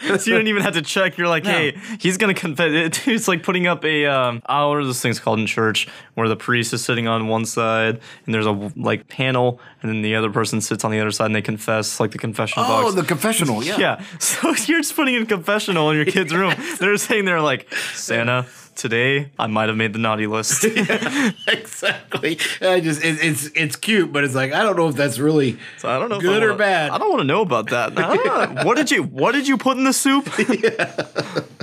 so 0.02 0.30
you 0.32 0.38
don't 0.38 0.48
even 0.48 0.62
have 0.64 0.76
to 0.76 0.82
check. 0.82 1.18
You're 1.18 1.28
like, 1.28 1.44
No. 1.44 1.52
hey, 1.52 1.78
he's 2.00 2.16
gonna 2.18 2.34
confess. 2.34 3.06
It's 3.06 3.28
like 3.28 3.44
putting 3.44 3.68
up 3.68 3.84
a 3.84 4.06
um, 4.06 4.42
oh, 4.48 4.70
what 4.70 4.78
are 4.78 4.86
those 4.86 5.02
things 5.02 5.20
called 5.20 5.40
in 5.40 5.46
church, 5.46 5.90
where 6.14 6.30
the 6.30 6.38
priest 6.38 6.72
is 6.74 6.86
sitting 6.86 7.06
on 7.08 7.28
one 7.28 7.44
side 7.46 8.00
and 8.26 8.34
there's 8.34 8.46
a 8.46 8.72
like 8.78 9.10
panel, 9.10 9.60
and 9.82 9.92
then 9.92 10.04
the 10.04 10.16
other 10.16 10.30
person 10.32 10.62
sits 10.62 10.86
on 10.86 10.92
the 10.92 11.00
other 11.02 11.12
side 11.12 11.26
and 11.26 11.36
they 11.36 11.42
confess, 11.42 12.00
like 12.00 12.12
the 12.12 12.18
confession 12.18 12.64
Oh, 12.64 12.68
box. 12.68 12.88
Oh, 12.88 12.92
the 12.92 13.04
confessional. 13.06 13.62
Yeah. 13.62 13.78
yeah. 13.78 14.04
So 14.20 14.50
you're 14.66 14.80
just 14.80 14.96
putting 14.96 15.16
in 15.16 15.24
a 15.24 15.26
confessional 15.26 15.90
in 15.90 15.98
your 15.98 16.06
kid's 16.06 16.34
room. 16.34 16.54
They're 16.80 16.96
saying 16.98 17.26
they're 17.26 17.42
like, 17.42 17.72
Santa, 17.94 18.46
today 18.76 19.32
I 19.40 19.48
might 19.48 19.70
have 19.70 19.78
made 19.78 19.94
the 19.94 20.00
naughty 20.00 20.28
list. 20.28 20.64
exactly. 21.48 22.38
I 22.62 22.80
just 22.80 23.04
it, 23.04 23.18
it's 23.22 23.48
it's 23.56 23.76
cute, 23.76 24.12
but 24.14 24.24
it's 24.24 24.36
like 24.36 24.54
I 24.54 24.64
don't 24.64 24.76
know 24.76 24.88
if 24.90 24.96
that's 24.96 25.18
really 25.20 25.58
So 25.78 25.90
I 25.90 26.00
don't 26.00 26.10
know 26.10 26.20
good 26.20 26.44
or 26.44 26.48
wanna- 26.50 26.58
bad. 26.58 26.92
I 26.92 26.98
don't 26.98 27.10
want 27.10 27.22
to 27.22 27.28
know 27.28 27.42
about 27.42 27.70
that. 27.70 27.96
What 28.66 28.78
did 28.78 28.92
you 28.92 29.04
What 29.04 29.32
did 29.34 29.48
you 29.48 29.58
put 29.58 29.78
in 29.78 29.84
the 29.84 29.94
soup? 29.94 30.30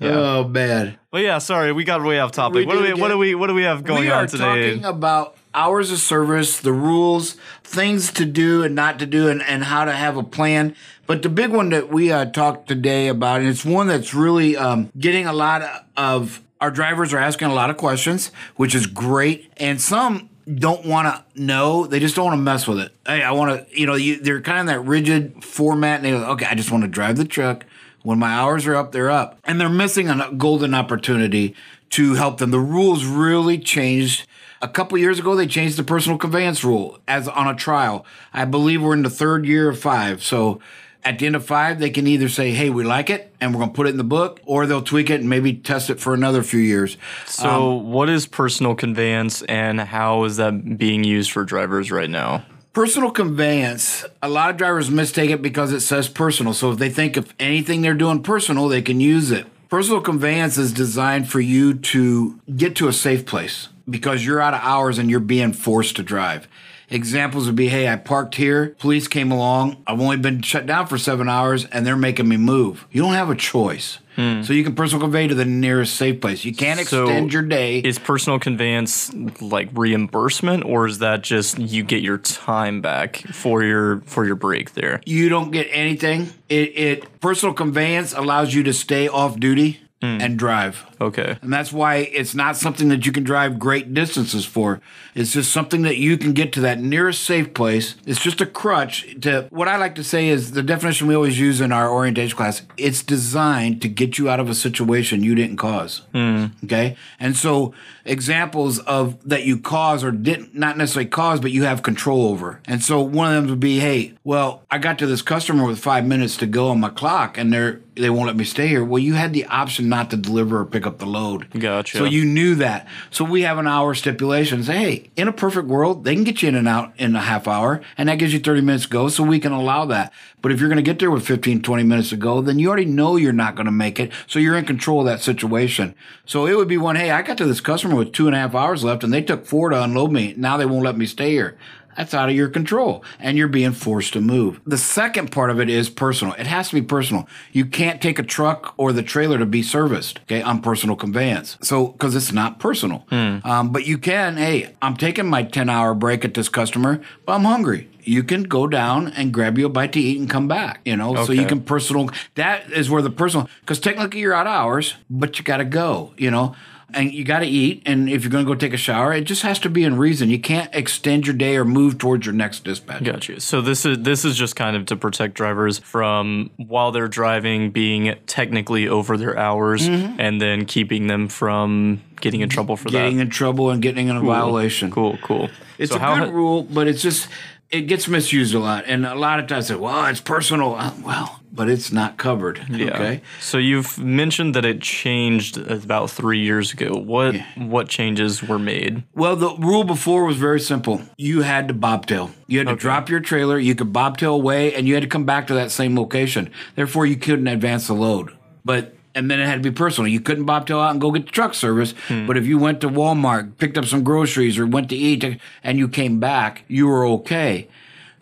Oh 0.00 0.44
man. 0.48 0.96
Well, 1.12 1.22
yeah. 1.22 1.38
Sorry, 1.38 1.72
we 1.72 1.84
got 1.84 2.02
way 2.02 2.18
off 2.18 2.32
topic. 2.32 2.60
We 2.60 2.66
what 2.66 2.74
do 2.74 2.82
we 2.82 2.94
What 2.94 3.08
do 3.08 3.18
we 3.18 3.34
What 3.34 3.46
do 3.48 3.54
we 3.54 3.62
have 3.64 3.84
going 3.84 4.02
we 4.02 4.10
on 4.10 4.26
today? 4.26 4.44
We 4.44 4.50
are 4.50 4.70
talking 4.70 4.84
about 4.84 5.36
hours 5.54 5.90
of 5.90 5.98
service, 5.98 6.58
the 6.60 6.72
rules, 6.72 7.36
things 7.62 8.12
to 8.12 8.24
do 8.24 8.62
and 8.62 8.74
not 8.74 8.98
to 9.00 9.06
do, 9.06 9.28
and, 9.28 9.42
and 9.42 9.64
how 9.64 9.84
to 9.84 9.92
have 9.92 10.16
a 10.16 10.22
plan. 10.22 10.74
But 11.06 11.22
the 11.22 11.28
big 11.28 11.50
one 11.50 11.70
that 11.70 11.90
we 11.90 12.10
uh, 12.12 12.26
talked 12.26 12.68
today 12.68 13.08
about, 13.08 13.40
and 13.40 13.48
it's 13.48 13.64
one 13.64 13.88
that's 13.88 14.14
really 14.14 14.56
um, 14.56 14.90
getting 14.98 15.26
a 15.26 15.32
lot 15.32 15.86
of 15.96 16.40
our 16.60 16.70
drivers 16.70 17.12
are 17.12 17.18
asking 17.18 17.48
a 17.48 17.54
lot 17.54 17.70
of 17.70 17.76
questions, 17.76 18.30
which 18.56 18.74
is 18.74 18.86
great, 18.86 19.52
and 19.56 19.80
some 19.80 20.28
don't 20.52 20.84
want 20.84 21.06
to 21.06 21.40
know. 21.40 21.86
They 21.86 22.00
just 22.00 22.16
don't 22.16 22.26
want 22.26 22.38
to 22.38 22.42
mess 22.42 22.66
with 22.66 22.80
it. 22.80 22.92
Hey, 23.06 23.22
I 23.22 23.32
want 23.32 23.68
to, 23.68 23.78
you 23.78 23.86
know, 23.86 23.94
you, 23.94 24.20
they're 24.20 24.40
kind 24.40 24.60
of 24.60 24.66
that 24.66 24.80
rigid 24.80 25.44
format, 25.44 25.96
and 25.96 26.04
they 26.04 26.10
go, 26.10 26.24
okay, 26.32 26.46
I 26.46 26.54
just 26.54 26.70
want 26.70 26.82
to 26.82 26.88
drive 26.88 27.16
the 27.16 27.24
truck. 27.24 27.64
When 28.02 28.18
my 28.18 28.30
hours 28.30 28.66
are 28.66 28.74
up, 28.74 28.92
they're 28.92 29.10
up. 29.10 29.38
And 29.44 29.60
they're 29.60 29.68
missing 29.68 30.08
a 30.08 30.32
golden 30.32 30.74
opportunity 30.74 31.54
to 31.90 32.14
help 32.14 32.38
them. 32.38 32.50
The 32.50 32.58
rules 32.60 33.04
really 33.04 33.58
changed. 33.58 34.26
A 34.62 34.68
couple 34.68 34.98
years 34.98 35.18
ago, 35.18 35.34
they 35.34 35.46
changed 35.46 35.76
the 35.76 35.84
personal 35.84 36.18
conveyance 36.18 36.64
rule 36.64 36.98
as 37.08 37.28
on 37.28 37.48
a 37.48 37.54
trial. 37.54 38.04
I 38.32 38.44
believe 38.44 38.82
we're 38.82 38.94
in 38.94 39.02
the 39.02 39.10
third 39.10 39.46
year 39.46 39.70
of 39.70 39.78
five. 39.78 40.22
So 40.22 40.60
at 41.04 41.18
the 41.18 41.26
end 41.26 41.36
of 41.36 41.44
five, 41.44 41.78
they 41.78 41.90
can 41.90 42.06
either 42.06 42.28
say, 42.28 42.50
hey, 42.50 42.70
we 42.70 42.84
like 42.84 43.10
it 43.10 43.34
and 43.40 43.54
we're 43.54 43.60
going 43.60 43.70
to 43.70 43.76
put 43.76 43.86
it 43.86 43.90
in 43.90 43.96
the 43.96 44.04
book, 44.04 44.40
or 44.44 44.66
they'll 44.66 44.82
tweak 44.82 45.10
it 45.10 45.20
and 45.20 45.28
maybe 45.28 45.54
test 45.54 45.90
it 45.90 46.00
for 46.00 46.14
another 46.14 46.42
few 46.42 46.60
years. 46.60 46.96
So, 47.26 47.78
um, 47.78 47.90
what 47.90 48.10
is 48.10 48.26
personal 48.26 48.74
conveyance 48.74 49.42
and 49.42 49.80
how 49.80 50.24
is 50.24 50.36
that 50.36 50.78
being 50.78 51.04
used 51.04 51.30
for 51.30 51.44
drivers 51.44 51.90
right 51.90 52.10
now? 52.10 52.44
Personal 52.72 53.10
conveyance, 53.10 54.04
a 54.22 54.28
lot 54.28 54.50
of 54.50 54.56
drivers 54.56 54.90
mistake 54.90 55.30
it 55.30 55.42
because 55.42 55.72
it 55.72 55.80
says 55.80 56.08
personal. 56.08 56.54
So 56.54 56.70
if 56.70 56.78
they 56.78 56.90
think 56.90 57.16
of 57.16 57.34
anything 57.40 57.82
they're 57.82 57.94
doing 57.94 58.22
personal, 58.22 58.68
they 58.68 58.82
can 58.82 59.00
use 59.00 59.32
it. 59.32 59.46
Personal 59.68 60.00
conveyance 60.00 60.56
is 60.56 60.72
designed 60.72 61.28
for 61.28 61.40
you 61.40 61.74
to 61.74 62.40
get 62.56 62.76
to 62.76 62.88
a 62.88 62.92
safe 62.92 63.26
place 63.26 63.68
because 63.88 64.24
you're 64.24 64.40
out 64.40 64.54
of 64.54 64.60
hours 64.62 64.98
and 64.98 65.10
you're 65.10 65.20
being 65.20 65.52
forced 65.52 65.96
to 65.96 66.02
drive. 66.02 66.46
Examples 66.90 67.46
would 67.46 67.56
be, 67.56 67.68
hey, 67.68 67.88
I 67.88 67.96
parked 67.96 68.34
here, 68.34 68.74
police 68.78 69.06
came 69.06 69.30
along, 69.30 69.82
I've 69.86 70.00
only 70.00 70.16
been 70.16 70.42
shut 70.42 70.66
down 70.66 70.86
for 70.86 70.98
seven 70.98 71.28
hours 71.28 71.64
and 71.66 71.86
they're 71.86 71.96
making 71.96 72.28
me 72.28 72.36
move. 72.36 72.86
You 72.90 73.02
don't 73.02 73.14
have 73.14 73.30
a 73.30 73.36
choice. 73.36 73.98
Hmm. 74.16 74.42
So 74.42 74.52
you 74.52 74.64
can 74.64 74.74
personal 74.74 75.00
convey 75.00 75.28
to 75.28 75.34
the 75.34 75.44
nearest 75.44 75.94
safe 75.94 76.20
place. 76.20 76.44
You 76.44 76.52
can't 76.52 76.80
So 76.80 77.04
extend 77.04 77.32
your 77.32 77.42
day. 77.42 77.78
Is 77.78 77.98
personal 77.98 78.40
conveyance 78.40 79.14
like 79.40 79.68
reimbursement 79.72 80.64
or 80.64 80.86
is 80.86 80.98
that 80.98 81.22
just 81.22 81.58
you 81.58 81.84
get 81.84 82.02
your 82.02 82.18
time 82.18 82.80
back 82.80 83.18
for 83.32 83.62
your 83.62 84.00
for 84.02 84.26
your 84.26 84.34
break 84.34 84.72
there? 84.74 85.00
you 85.06 85.28
don't 85.28 85.52
get 85.52 85.68
anything. 85.70 86.28
It, 86.48 86.76
it 86.76 87.20
personal 87.20 87.54
conveyance 87.54 88.12
allows 88.12 88.52
you 88.52 88.64
to 88.64 88.72
stay 88.72 89.06
off 89.06 89.38
duty 89.38 89.80
hmm. 90.02 90.18
and 90.20 90.38
drive. 90.38 90.84
Okay. 91.00 91.38
And 91.40 91.52
that's 91.52 91.72
why 91.72 91.96
it's 91.96 92.34
not 92.34 92.56
something 92.56 92.88
that 92.88 93.06
you 93.06 93.12
can 93.12 93.24
drive 93.24 93.58
great 93.58 93.94
distances 93.94 94.44
for. 94.44 94.80
It's 95.14 95.32
just 95.32 95.50
something 95.50 95.82
that 95.82 95.96
you 95.96 96.18
can 96.18 96.32
get 96.32 96.52
to 96.54 96.60
that 96.60 96.78
nearest 96.78 97.22
safe 97.22 97.54
place. 97.54 97.96
It's 98.06 98.20
just 98.20 98.40
a 98.40 98.46
crutch 98.46 99.16
to 99.22 99.46
what 99.50 99.68
I 99.68 99.76
like 99.76 99.94
to 99.94 100.04
say 100.04 100.28
is 100.28 100.52
the 100.52 100.62
definition 100.62 101.06
we 101.06 101.14
always 101.14 101.40
use 101.40 101.60
in 101.60 101.72
our 101.72 101.90
orientation 101.90 102.36
class. 102.36 102.62
It's 102.76 103.02
designed 103.02 103.80
to 103.82 103.88
get 103.88 104.18
you 104.18 104.28
out 104.28 104.40
of 104.40 104.50
a 104.50 104.54
situation 104.54 105.22
you 105.22 105.34
didn't 105.34 105.56
cause. 105.56 106.02
Hmm. 106.12 106.46
Okay? 106.64 106.96
And 107.18 107.36
so 107.36 107.72
examples 108.04 108.78
of 108.80 109.16
that 109.28 109.44
you 109.44 109.58
cause 109.58 110.04
or 110.04 110.10
didn't 110.10 110.54
not 110.54 110.76
necessarily 110.76 111.08
cause, 111.08 111.40
but 111.40 111.50
you 111.50 111.64
have 111.64 111.82
control 111.82 112.26
over. 112.26 112.60
And 112.66 112.82
so 112.82 113.00
one 113.00 113.34
of 113.34 113.42
them 113.42 113.50
would 113.50 113.60
be, 113.60 113.80
hey, 113.80 114.14
well, 114.24 114.64
I 114.70 114.78
got 114.78 114.98
to 114.98 115.06
this 115.06 115.22
customer 115.22 115.66
with 115.66 115.78
five 115.78 116.04
minutes 116.04 116.36
to 116.38 116.46
go 116.46 116.68
on 116.68 116.80
my 116.80 116.90
clock 116.90 117.38
and 117.38 117.52
they're 117.52 117.80
they 118.00 118.10
won't 118.10 118.26
let 118.26 118.36
me 118.36 118.44
stay 118.44 118.68
here. 118.68 118.84
Well, 118.84 118.98
you 118.98 119.14
had 119.14 119.32
the 119.32 119.44
option 119.46 119.88
not 119.88 120.10
to 120.10 120.16
deliver 120.16 120.60
or 120.60 120.64
pick 120.64 120.86
up 120.86 120.89
the 120.98 121.06
load. 121.06 121.48
Gotcha. 121.58 121.98
So 121.98 122.04
you 122.04 122.24
knew 122.24 122.54
that. 122.56 122.86
So 123.10 123.24
we 123.24 123.42
have 123.42 123.58
an 123.58 123.66
hour 123.66 123.94
stipulation. 123.94 124.62
Say, 124.62 124.76
hey, 124.76 125.10
in 125.16 125.28
a 125.28 125.32
perfect 125.32 125.68
world, 125.68 126.04
they 126.04 126.14
can 126.14 126.24
get 126.24 126.42
you 126.42 126.48
in 126.48 126.54
and 126.54 126.68
out 126.68 126.92
in 126.98 127.14
a 127.16 127.20
half 127.20 127.46
hour, 127.48 127.80
and 127.96 128.08
that 128.08 128.16
gives 128.18 128.32
you 128.32 128.40
30 128.40 128.60
minutes 128.60 128.84
to 128.84 128.90
go, 128.90 129.08
so 129.08 129.22
we 129.22 129.40
can 129.40 129.52
allow 129.52 129.84
that. 129.86 130.12
But 130.42 130.52
if 130.52 130.60
you're 130.60 130.68
going 130.68 130.76
to 130.76 130.82
get 130.82 130.98
there 130.98 131.10
with 131.10 131.26
15, 131.26 131.62
20 131.62 131.82
minutes 131.82 132.10
to 132.10 132.16
go, 132.16 132.40
then 132.40 132.58
you 132.58 132.68
already 132.68 132.86
know 132.86 133.16
you're 133.16 133.32
not 133.32 133.54
going 133.54 133.66
to 133.66 133.72
make 133.72 134.00
it, 134.00 134.10
so 134.26 134.38
you're 134.38 134.56
in 134.56 134.64
control 134.64 135.00
of 135.00 135.06
that 135.06 135.20
situation. 135.20 135.94
So 136.24 136.46
it 136.46 136.56
would 136.56 136.68
be 136.68 136.78
one, 136.78 136.96
hey, 136.96 137.10
I 137.10 137.22
got 137.22 137.38
to 137.38 137.46
this 137.46 137.60
customer 137.60 137.96
with 137.96 138.12
two 138.12 138.26
and 138.26 138.34
a 138.34 138.38
half 138.38 138.54
hours 138.54 138.84
left, 138.84 139.04
and 139.04 139.12
they 139.12 139.22
took 139.22 139.46
four 139.46 139.70
to 139.70 139.82
unload 139.82 140.12
me. 140.12 140.34
Now 140.36 140.56
they 140.56 140.66
won't 140.66 140.84
let 140.84 140.96
me 140.96 141.06
stay 141.06 141.30
here. 141.30 141.58
That's 141.96 142.14
out 142.14 142.28
of 142.28 142.34
your 142.34 142.48
control 142.48 143.04
and 143.18 143.36
you're 143.36 143.48
being 143.48 143.72
forced 143.72 144.12
to 144.14 144.20
move. 144.20 144.60
The 144.66 144.78
second 144.78 145.32
part 145.32 145.50
of 145.50 145.60
it 145.60 145.68
is 145.68 145.90
personal. 145.90 146.34
It 146.34 146.46
has 146.46 146.68
to 146.70 146.74
be 146.74 146.82
personal. 146.82 147.28
You 147.52 147.66
can't 147.66 148.00
take 148.00 148.18
a 148.18 148.22
truck 148.22 148.74
or 148.76 148.92
the 148.92 149.02
trailer 149.02 149.38
to 149.38 149.46
be 149.46 149.62
serviced, 149.62 150.20
okay, 150.20 150.42
on 150.42 150.62
personal 150.62 150.96
conveyance. 150.96 151.58
So, 151.62 151.88
because 151.88 152.14
it's 152.14 152.32
not 152.32 152.58
personal. 152.58 153.06
Um, 153.10 153.70
but 153.70 153.86
you 153.86 153.98
can, 153.98 154.36
hey, 154.36 154.74
I'm 154.80 154.96
taking 154.96 155.26
my 155.28 155.42
10 155.42 155.68
hour 155.68 155.94
break 155.94 156.24
at 156.24 156.34
this 156.34 156.48
customer, 156.48 157.00
but 157.26 157.34
I'm 157.34 157.44
hungry. 157.44 157.88
You 158.02 158.22
can 158.24 158.44
go 158.44 158.66
down 158.66 159.08
and 159.08 159.32
grab 159.32 159.58
you 159.58 159.66
a 159.66 159.68
bite 159.68 159.92
to 159.92 160.00
eat 160.00 160.18
and 160.18 160.28
come 160.28 160.48
back, 160.48 160.80
you 160.84 160.96
know, 160.96 161.14
so 161.26 161.32
you 161.32 161.42
can 161.46 161.60
personal. 161.60 162.10
That 162.34 162.72
is 162.72 162.88
where 162.88 163.02
the 163.02 163.10
personal, 163.10 163.48
because 163.60 163.78
technically 163.78 164.20
you're 164.20 164.32
out 164.32 164.46
of 164.46 164.52
hours, 164.52 164.94
but 165.10 165.38
you 165.38 165.44
got 165.44 165.58
to 165.58 165.66
go, 165.66 166.14
you 166.16 166.30
know 166.30 166.54
and 166.94 167.12
you 167.12 167.24
got 167.24 167.40
to 167.40 167.46
eat. 167.46 167.82
And 167.86 168.08
if 168.08 168.22
you're 168.22 168.30
going 168.30 168.44
to 168.44 168.50
go 168.50 168.54
take 168.54 168.72
a 168.72 168.78
shower, 168.78 169.12
it 169.12 169.22
just 169.24 169.42
has 169.42 169.58
to 169.60 169.70
be 169.70 169.84
in 169.84 169.96
reason. 169.96 170.30
You 170.30 170.40
can't 170.40 170.74
extend 170.74 171.26
your 171.26 171.36
day 171.36 171.56
or 171.56 171.64
move 171.64 171.98
towards 171.98 172.26
your 172.26 172.34
next 172.34 172.64
dispatch. 172.64 173.04
Got 173.04 173.28
you. 173.28 173.40
So 173.40 173.60
this 173.60 173.84
is 173.84 173.98
this 173.98 174.24
is 174.24 174.36
just 174.36 174.56
kind 174.56 174.76
of 174.76 174.86
to 174.86 174.96
protect 174.96 175.34
drivers 175.34 175.78
from 175.78 176.50
while 176.56 176.92
they're 176.92 177.08
driving 177.08 177.70
being 177.70 178.16
technically 178.26 178.88
over 178.88 179.16
their 179.16 179.38
hours 179.38 179.88
mm-hmm. 179.88 180.20
and 180.20 180.40
then 180.40 180.66
keeping 180.66 181.06
them 181.06 181.28
from 181.28 182.02
getting 182.20 182.40
in 182.40 182.48
trouble 182.48 182.76
for 182.76 182.88
Getting 182.88 183.16
that. 183.16 183.22
in 183.22 183.30
trouble 183.30 183.70
and 183.70 183.82
getting 183.82 184.08
in 184.08 184.16
a 184.16 184.20
violation. 184.20 184.90
Cool, 184.90 185.18
cool. 185.22 185.48
It's 185.78 185.92
so 185.92 185.98
a 185.98 186.18
good 186.20 186.32
rule, 186.32 186.62
but 186.62 186.86
it's 186.86 187.02
just 187.02 187.28
it 187.70 187.82
gets 187.82 188.08
misused 188.08 188.54
a 188.54 188.58
lot, 188.58 188.84
and 188.86 189.06
a 189.06 189.14
lot 189.14 189.38
of 189.38 189.46
times 189.46 189.68
say, 189.68 189.76
"Well, 189.76 190.06
it's 190.06 190.20
personal." 190.20 190.74
Uh, 190.74 190.92
well, 191.04 191.40
but 191.52 191.68
it's 191.68 191.92
not 191.92 192.16
covered. 192.16 192.60
Yeah. 192.68 192.94
Okay. 192.94 193.22
So 193.40 193.58
you've 193.58 193.98
mentioned 193.98 194.54
that 194.54 194.64
it 194.64 194.80
changed 194.80 195.58
about 195.58 196.10
three 196.10 196.40
years 196.40 196.72
ago. 196.72 196.96
What 196.98 197.36
what 197.56 197.88
changes 197.88 198.42
were 198.42 198.58
made? 198.58 199.04
Well, 199.14 199.36
the 199.36 199.54
rule 199.56 199.84
before 199.84 200.24
was 200.24 200.36
very 200.36 200.60
simple. 200.60 201.02
You 201.16 201.42
had 201.42 201.68
to 201.68 201.74
bobtail. 201.74 202.30
You 202.46 202.58
had 202.58 202.68
to 202.68 202.76
drop 202.76 203.08
your 203.08 203.20
trailer. 203.20 203.58
You 203.58 203.74
could 203.74 203.92
bobtail 203.92 204.34
away, 204.34 204.74
and 204.74 204.88
you 204.88 204.94
had 204.94 205.02
to 205.02 205.08
come 205.08 205.24
back 205.24 205.46
to 205.48 205.54
that 205.54 205.70
same 205.70 205.96
location. 205.96 206.50
Therefore, 206.74 207.06
you 207.06 207.16
couldn't 207.16 207.46
advance 207.46 207.86
the 207.86 207.94
load. 207.94 208.36
But 208.64 208.94
and 209.14 209.30
then 209.30 209.40
it 209.40 209.46
had 209.46 209.62
to 209.62 209.70
be 209.70 209.74
personal. 209.74 210.08
You 210.08 210.20
couldn't 210.20 210.44
bobtail 210.44 210.80
out 210.80 210.90
and 210.92 211.00
go 211.00 211.10
get 211.10 211.26
the 211.26 211.32
truck 211.32 211.54
service. 211.54 211.94
Hmm. 212.08 212.26
But 212.26 212.36
if 212.36 212.46
you 212.46 212.58
went 212.58 212.80
to 212.82 212.88
Walmart, 212.88 213.58
picked 213.58 213.76
up 213.78 213.84
some 213.84 214.04
groceries, 214.04 214.58
or 214.58 214.66
went 214.66 214.88
to 214.90 214.96
eat, 214.96 215.38
and 215.64 215.78
you 215.78 215.88
came 215.88 216.20
back, 216.20 216.64
you 216.68 216.86
were 216.86 217.04
okay. 217.06 217.68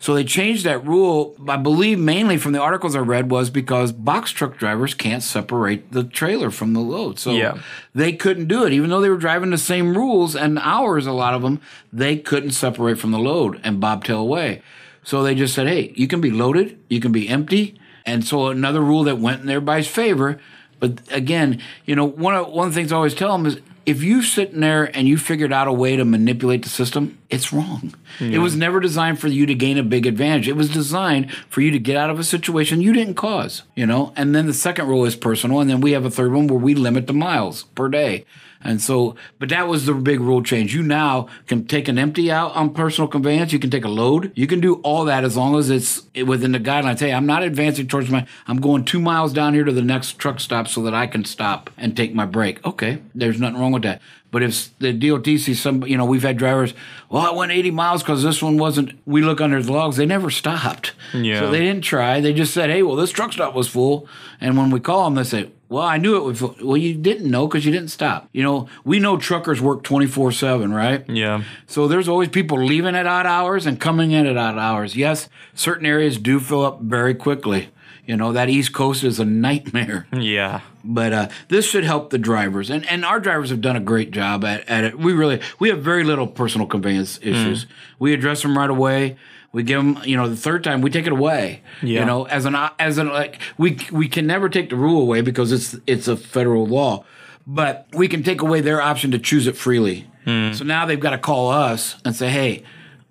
So 0.01 0.13
they 0.15 0.23
changed 0.23 0.63
that 0.63 0.85
rule, 0.87 1.35
I 1.45 1.57
believe 1.57 1.99
mainly 1.99 2.37
from 2.37 2.53
the 2.53 2.61
articles 2.61 2.95
I 2.95 2.99
read, 2.99 3.29
was 3.29 3.49
because 3.49 3.91
box 3.91 4.31
truck 4.31 4.57
drivers 4.57 4.93
can't 4.93 5.21
separate 5.21 5.91
the 5.91 6.05
trailer 6.05 6.51
from 6.51 6.73
the 6.73 6.79
load. 6.79 7.19
So 7.19 7.31
Yeah. 7.31 7.57
they 7.93 8.13
couldn't 8.13 8.47
do 8.47 8.63
it. 8.65 8.71
Even 8.71 8.89
though 8.89 9.01
they 9.01 9.09
were 9.09 9.17
driving 9.17 9.49
the 9.49 9.57
same 9.57 9.97
rules 9.97 10.37
and 10.37 10.57
hours, 10.59 11.05
a 11.05 11.11
lot 11.11 11.33
of 11.33 11.41
them, 11.41 11.59
they 11.91 12.15
couldn't 12.15 12.51
separate 12.51 12.97
from 12.97 13.11
the 13.11 13.19
load 13.19 13.59
and 13.61 13.81
bobtail 13.81 14.19
away. 14.21 14.61
So 15.03 15.21
they 15.21 15.35
just 15.35 15.53
said, 15.53 15.67
hey, 15.67 15.91
you 15.97 16.07
can 16.07 16.21
be 16.21 16.31
loaded, 16.31 16.79
you 16.89 17.01
can 17.01 17.11
be 17.11 17.27
empty. 17.27 17.77
And 18.05 18.23
so 18.23 18.47
another 18.47 18.79
rule 18.81 19.03
that 19.03 19.17
went 19.19 19.41
in 19.41 19.49
everybody's 19.49 19.87
favor. 19.87 20.39
But 20.79 20.99
again, 21.11 21.61
you 21.85 21.95
know, 21.95 22.05
one 22.05 22.35
of, 22.35 22.49
one 22.49 22.67
of 22.67 22.73
the 22.73 22.79
things 22.79 22.91
I 22.91 22.95
always 22.95 23.15
tell 23.15 23.31
them 23.33 23.45
is 23.45 23.59
if 23.85 24.03
you 24.03 24.21
sitting 24.21 24.59
there 24.59 24.95
and 24.95 25.07
you 25.07 25.17
figured 25.17 25.51
out 25.51 25.67
a 25.67 25.73
way 25.73 25.95
to 25.95 26.05
manipulate 26.05 26.61
the 26.61 26.69
system, 26.69 27.17
it's 27.29 27.51
wrong. 27.51 27.95
It 28.19 28.39
was 28.39 28.55
never 28.55 28.79
designed 28.79 29.19
for 29.19 29.29
you 29.29 29.45
to 29.45 29.55
gain 29.55 29.77
a 29.77 29.83
big 29.83 30.05
advantage. 30.05 30.47
It 30.47 30.55
was 30.55 30.69
designed 30.69 31.31
for 31.49 31.61
you 31.61 31.71
to 31.71 31.79
get 31.79 31.97
out 31.97 32.09
of 32.09 32.19
a 32.19 32.23
situation 32.23 32.81
you 32.81 32.93
didn't 32.93 33.15
cause, 33.15 33.63
you 33.75 33.85
know? 33.85 34.13
And 34.15 34.35
then 34.35 34.45
the 34.45 34.53
second 34.53 34.87
rule 34.87 35.05
is 35.05 35.15
personal. 35.15 35.59
And 35.59 35.69
then 35.69 35.81
we 35.81 35.93
have 35.93 36.05
a 36.05 36.11
third 36.11 36.31
one 36.33 36.47
where 36.47 36.59
we 36.59 36.75
limit 36.75 37.07
the 37.07 37.13
miles 37.13 37.63
per 37.63 37.89
day. 37.89 38.25
And 38.61 38.81
so, 38.81 39.15
but 39.37 39.49
that 39.49 39.67
was 39.67 39.85
the 39.85 39.93
big 39.93 40.19
rule 40.19 40.43
change. 40.43 40.75
You 40.75 40.83
now 40.83 41.27
can 41.47 41.65
take 41.65 41.87
an 41.87 41.97
empty 41.97 42.29
out 42.31 42.55
on 42.55 42.73
personal 42.73 43.07
conveyance. 43.07 43.53
You 43.53 43.59
can 43.59 43.69
take 43.69 43.85
a 43.85 43.89
load. 43.89 44.31
You 44.35 44.47
can 44.47 44.59
do 44.59 44.75
all 44.75 45.05
that 45.05 45.23
as 45.23 45.37
long 45.37 45.57
as 45.57 45.69
it's 45.69 46.03
within 46.25 46.51
the 46.51 46.59
guidelines. 46.59 46.99
Hey, 46.99 47.13
I'm 47.13 47.25
not 47.25 47.43
advancing 47.43 47.87
towards 47.87 48.09
my, 48.09 48.25
I'm 48.47 48.59
going 48.59 48.83
two 48.83 48.99
miles 48.99 49.31
down 49.31 49.53
here 49.53 49.63
to 49.63 49.71
the 49.71 49.81
next 49.81 50.17
truck 50.17 50.39
stop 50.39 50.67
so 50.67 50.81
that 50.83 50.93
I 50.93 51.07
can 51.07 51.23
stop 51.23 51.69
and 51.77 51.95
take 51.95 52.13
my 52.13 52.25
break. 52.25 52.65
Okay, 52.65 53.01
there's 53.15 53.39
nothing 53.39 53.59
wrong 53.59 53.71
with 53.71 53.83
that. 53.83 54.01
But 54.31 54.43
if 54.43 54.77
the 54.77 54.93
DOT 54.93 55.25
sees 55.25 55.59
some, 55.61 55.83
you 55.83 55.97
know, 55.97 56.05
we've 56.05 56.23
had 56.23 56.37
drivers, 56.37 56.73
well, 57.09 57.23
I 57.25 57.31
went 57.31 57.51
80 57.51 57.71
miles 57.71 58.03
because 58.03 58.21
this 58.21 58.43
one 58.43 58.57
wasn't, 58.57 58.99
we 59.05 59.21
look 59.21 59.41
under 59.41 59.61
the 59.61 59.71
logs, 59.71 59.97
they 59.97 60.05
never 60.05 60.29
stopped. 60.29 60.93
Yeah. 61.13 61.39
So 61.39 61.51
they 61.51 61.59
didn't 61.59 61.81
try. 61.81 62.21
They 62.21 62.33
just 62.33 62.53
said, 62.53 62.69
hey, 62.69 62.83
well, 62.83 62.95
this 62.95 63.11
truck 63.11 63.33
stop 63.33 63.55
was 63.55 63.67
full. 63.67 64.07
And 64.39 64.55
when 64.55 64.69
we 64.69 64.79
call 64.79 65.05
them, 65.05 65.15
they 65.15 65.23
say, 65.23 65.49
well, 65.67 65.83
I 65.83 65.97
knew 65.97 66.15
it 66.15 66.23
was 66.23 66.39
full. 66.39 66.55
Well, 66.61 66.77
you 66.77 66.95
didn't 66.95 67.29
know 67.29 67.47
because 67.47 67.65
you 67.65 67.71
didn't 67.71 67.89
stop. 67.89 68.29
You 68.31 68.43
know, 68.43 68.69
we 68.83 68.99
know 68.99 69.17
truckers 69.17 69.61
work 69.61 69.83
24 69.83 70.31
7, 70.31 70.73
right? 70.73 71.07
Yeah. 71.09 71.43
So 71.65 71.87
there's 71.87 72.07
always 72.07 72.29
people 72.29 72.63
leaving 72.63 72.95
at 72.95 73.07
odd 73.07 73.25
hours 73.25 73.65
and 73.65 73.79
coming 73.79 74.11
in 74.11 74.27
at 74.27 74.37
odd 74.37 74.57
hours. 74.57 74.95
Yes, 74.95 75.29
certain 75.53 75.85
areas 75.85 76.17
do 76.17 76.39
fill 76.39 76.65
up 76.65 76.81
very 76.81 77.15
quickly. 77.15 77.69
You 78.09 78.17
know, 78.17 78.33
that 78.33 78.49
East 78.49 78.73
Coast 78.73 79.03
is 79.03 79.19
a 79.19 79.25
nightmare. 79.25 80.07
Yeah. 80.19 80.61
But 80.83 81.13
uh, 81.13 81.29
this 81.49 81.69
should 81.69 81.83
help 81.83 82.09
the 82.09 82.17
drivers, 82.17 82.71
and 82.71 82.83
and 82.89 83.05
our 83.05 83.19
drivers 83.19 83.51
have 83.51 83.61
done 83.61 83.75
a 83.75 83.79
great 83.79 84.09
job 84.09 84.43
at, 84.43 84.67
at 84.67 84.83
it. 84.83 84.97
We 84.97 85.13
really 85.13 85.41
we 85.59 85.69
have 85.69 85.83
very 85.83 86.03
little 86.03 86.25
personal 86.25 86.65
conveyance 86.65 87.19
issues. 87.21 87.67
We 87.99 88.13
address 88.13 88.41
them 88.41 88.57
right 88.57 88.69
away. 88.69 89.17
We 89.51 89.61
give 89.61 89.77
them, 89.83 89.99
you 90.05 90.17
know, 90.17 90.27
the 90.27 90.35
third 90.37 90.63
time 90.63 90.81
we 90.81 90.89
take 90.89 91.05
it 91.05 91.11
away. 91.11 91.61
Yeah. 91.83 91.99
You 91.99 92.05
know, 92.05 92.23
as 92.23 92.45
an 92.45 92.55
as 92.79 92.97
an 92.97 93.09
like 93.09 93.39
we 93.57 93.77
we 93.91 94.07
can 94.07 94.25
never 94.25 94.49
take 94.49 94.69
the 94.71 94.75
rule 94.75 95.01
away 95.01 95.21
because 95.21 95.51
it's 95.51 95.75
it's 95.85 96.07
a 96.07 96.17
federal 96.17 96.65
law, 96.65 97.05
but 97.45 97.87
we 97.93 98.07
can 98.07 98.23
take 98.23 98.41
away 98.41 98.61
their 98.61 98.81
option 98.81 99.11
to 99.11 99.19
choose 99.19 99.45
it 99.45 99.55
freely. 99.55 100.07
So 100.25 100.63
now 100.63 100.85
they've 100.85 100.99
got 100.99 101.11
to 101.11 101.17
call 101.19 101.51
us 101.51 101.95
and 102.03 102.15
say, 102.15 102.29
hey. 102.29 102.63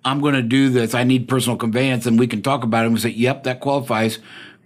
I'm 0.05 0.21
going 0.21 0.35
to 0.35 0.41
do 0.41 0.69
this. 0.69 0.95
I 0.95 1.03
need 1.03 1.27
personal 1.27 1.57
conveyance, 1.57 2.05
and 2.05 2.17
we 2.17 2.25
can 2.25 2.41
talk 2.41 2.63
about 2.63 2.83
it. 2.83 2.85
And 2.85 2.93
we 2.93 3.01
say, 3.01 3.09
"Yep, 3.09 3.43
that 3.43 3.59
qualifies." 3.59 4.19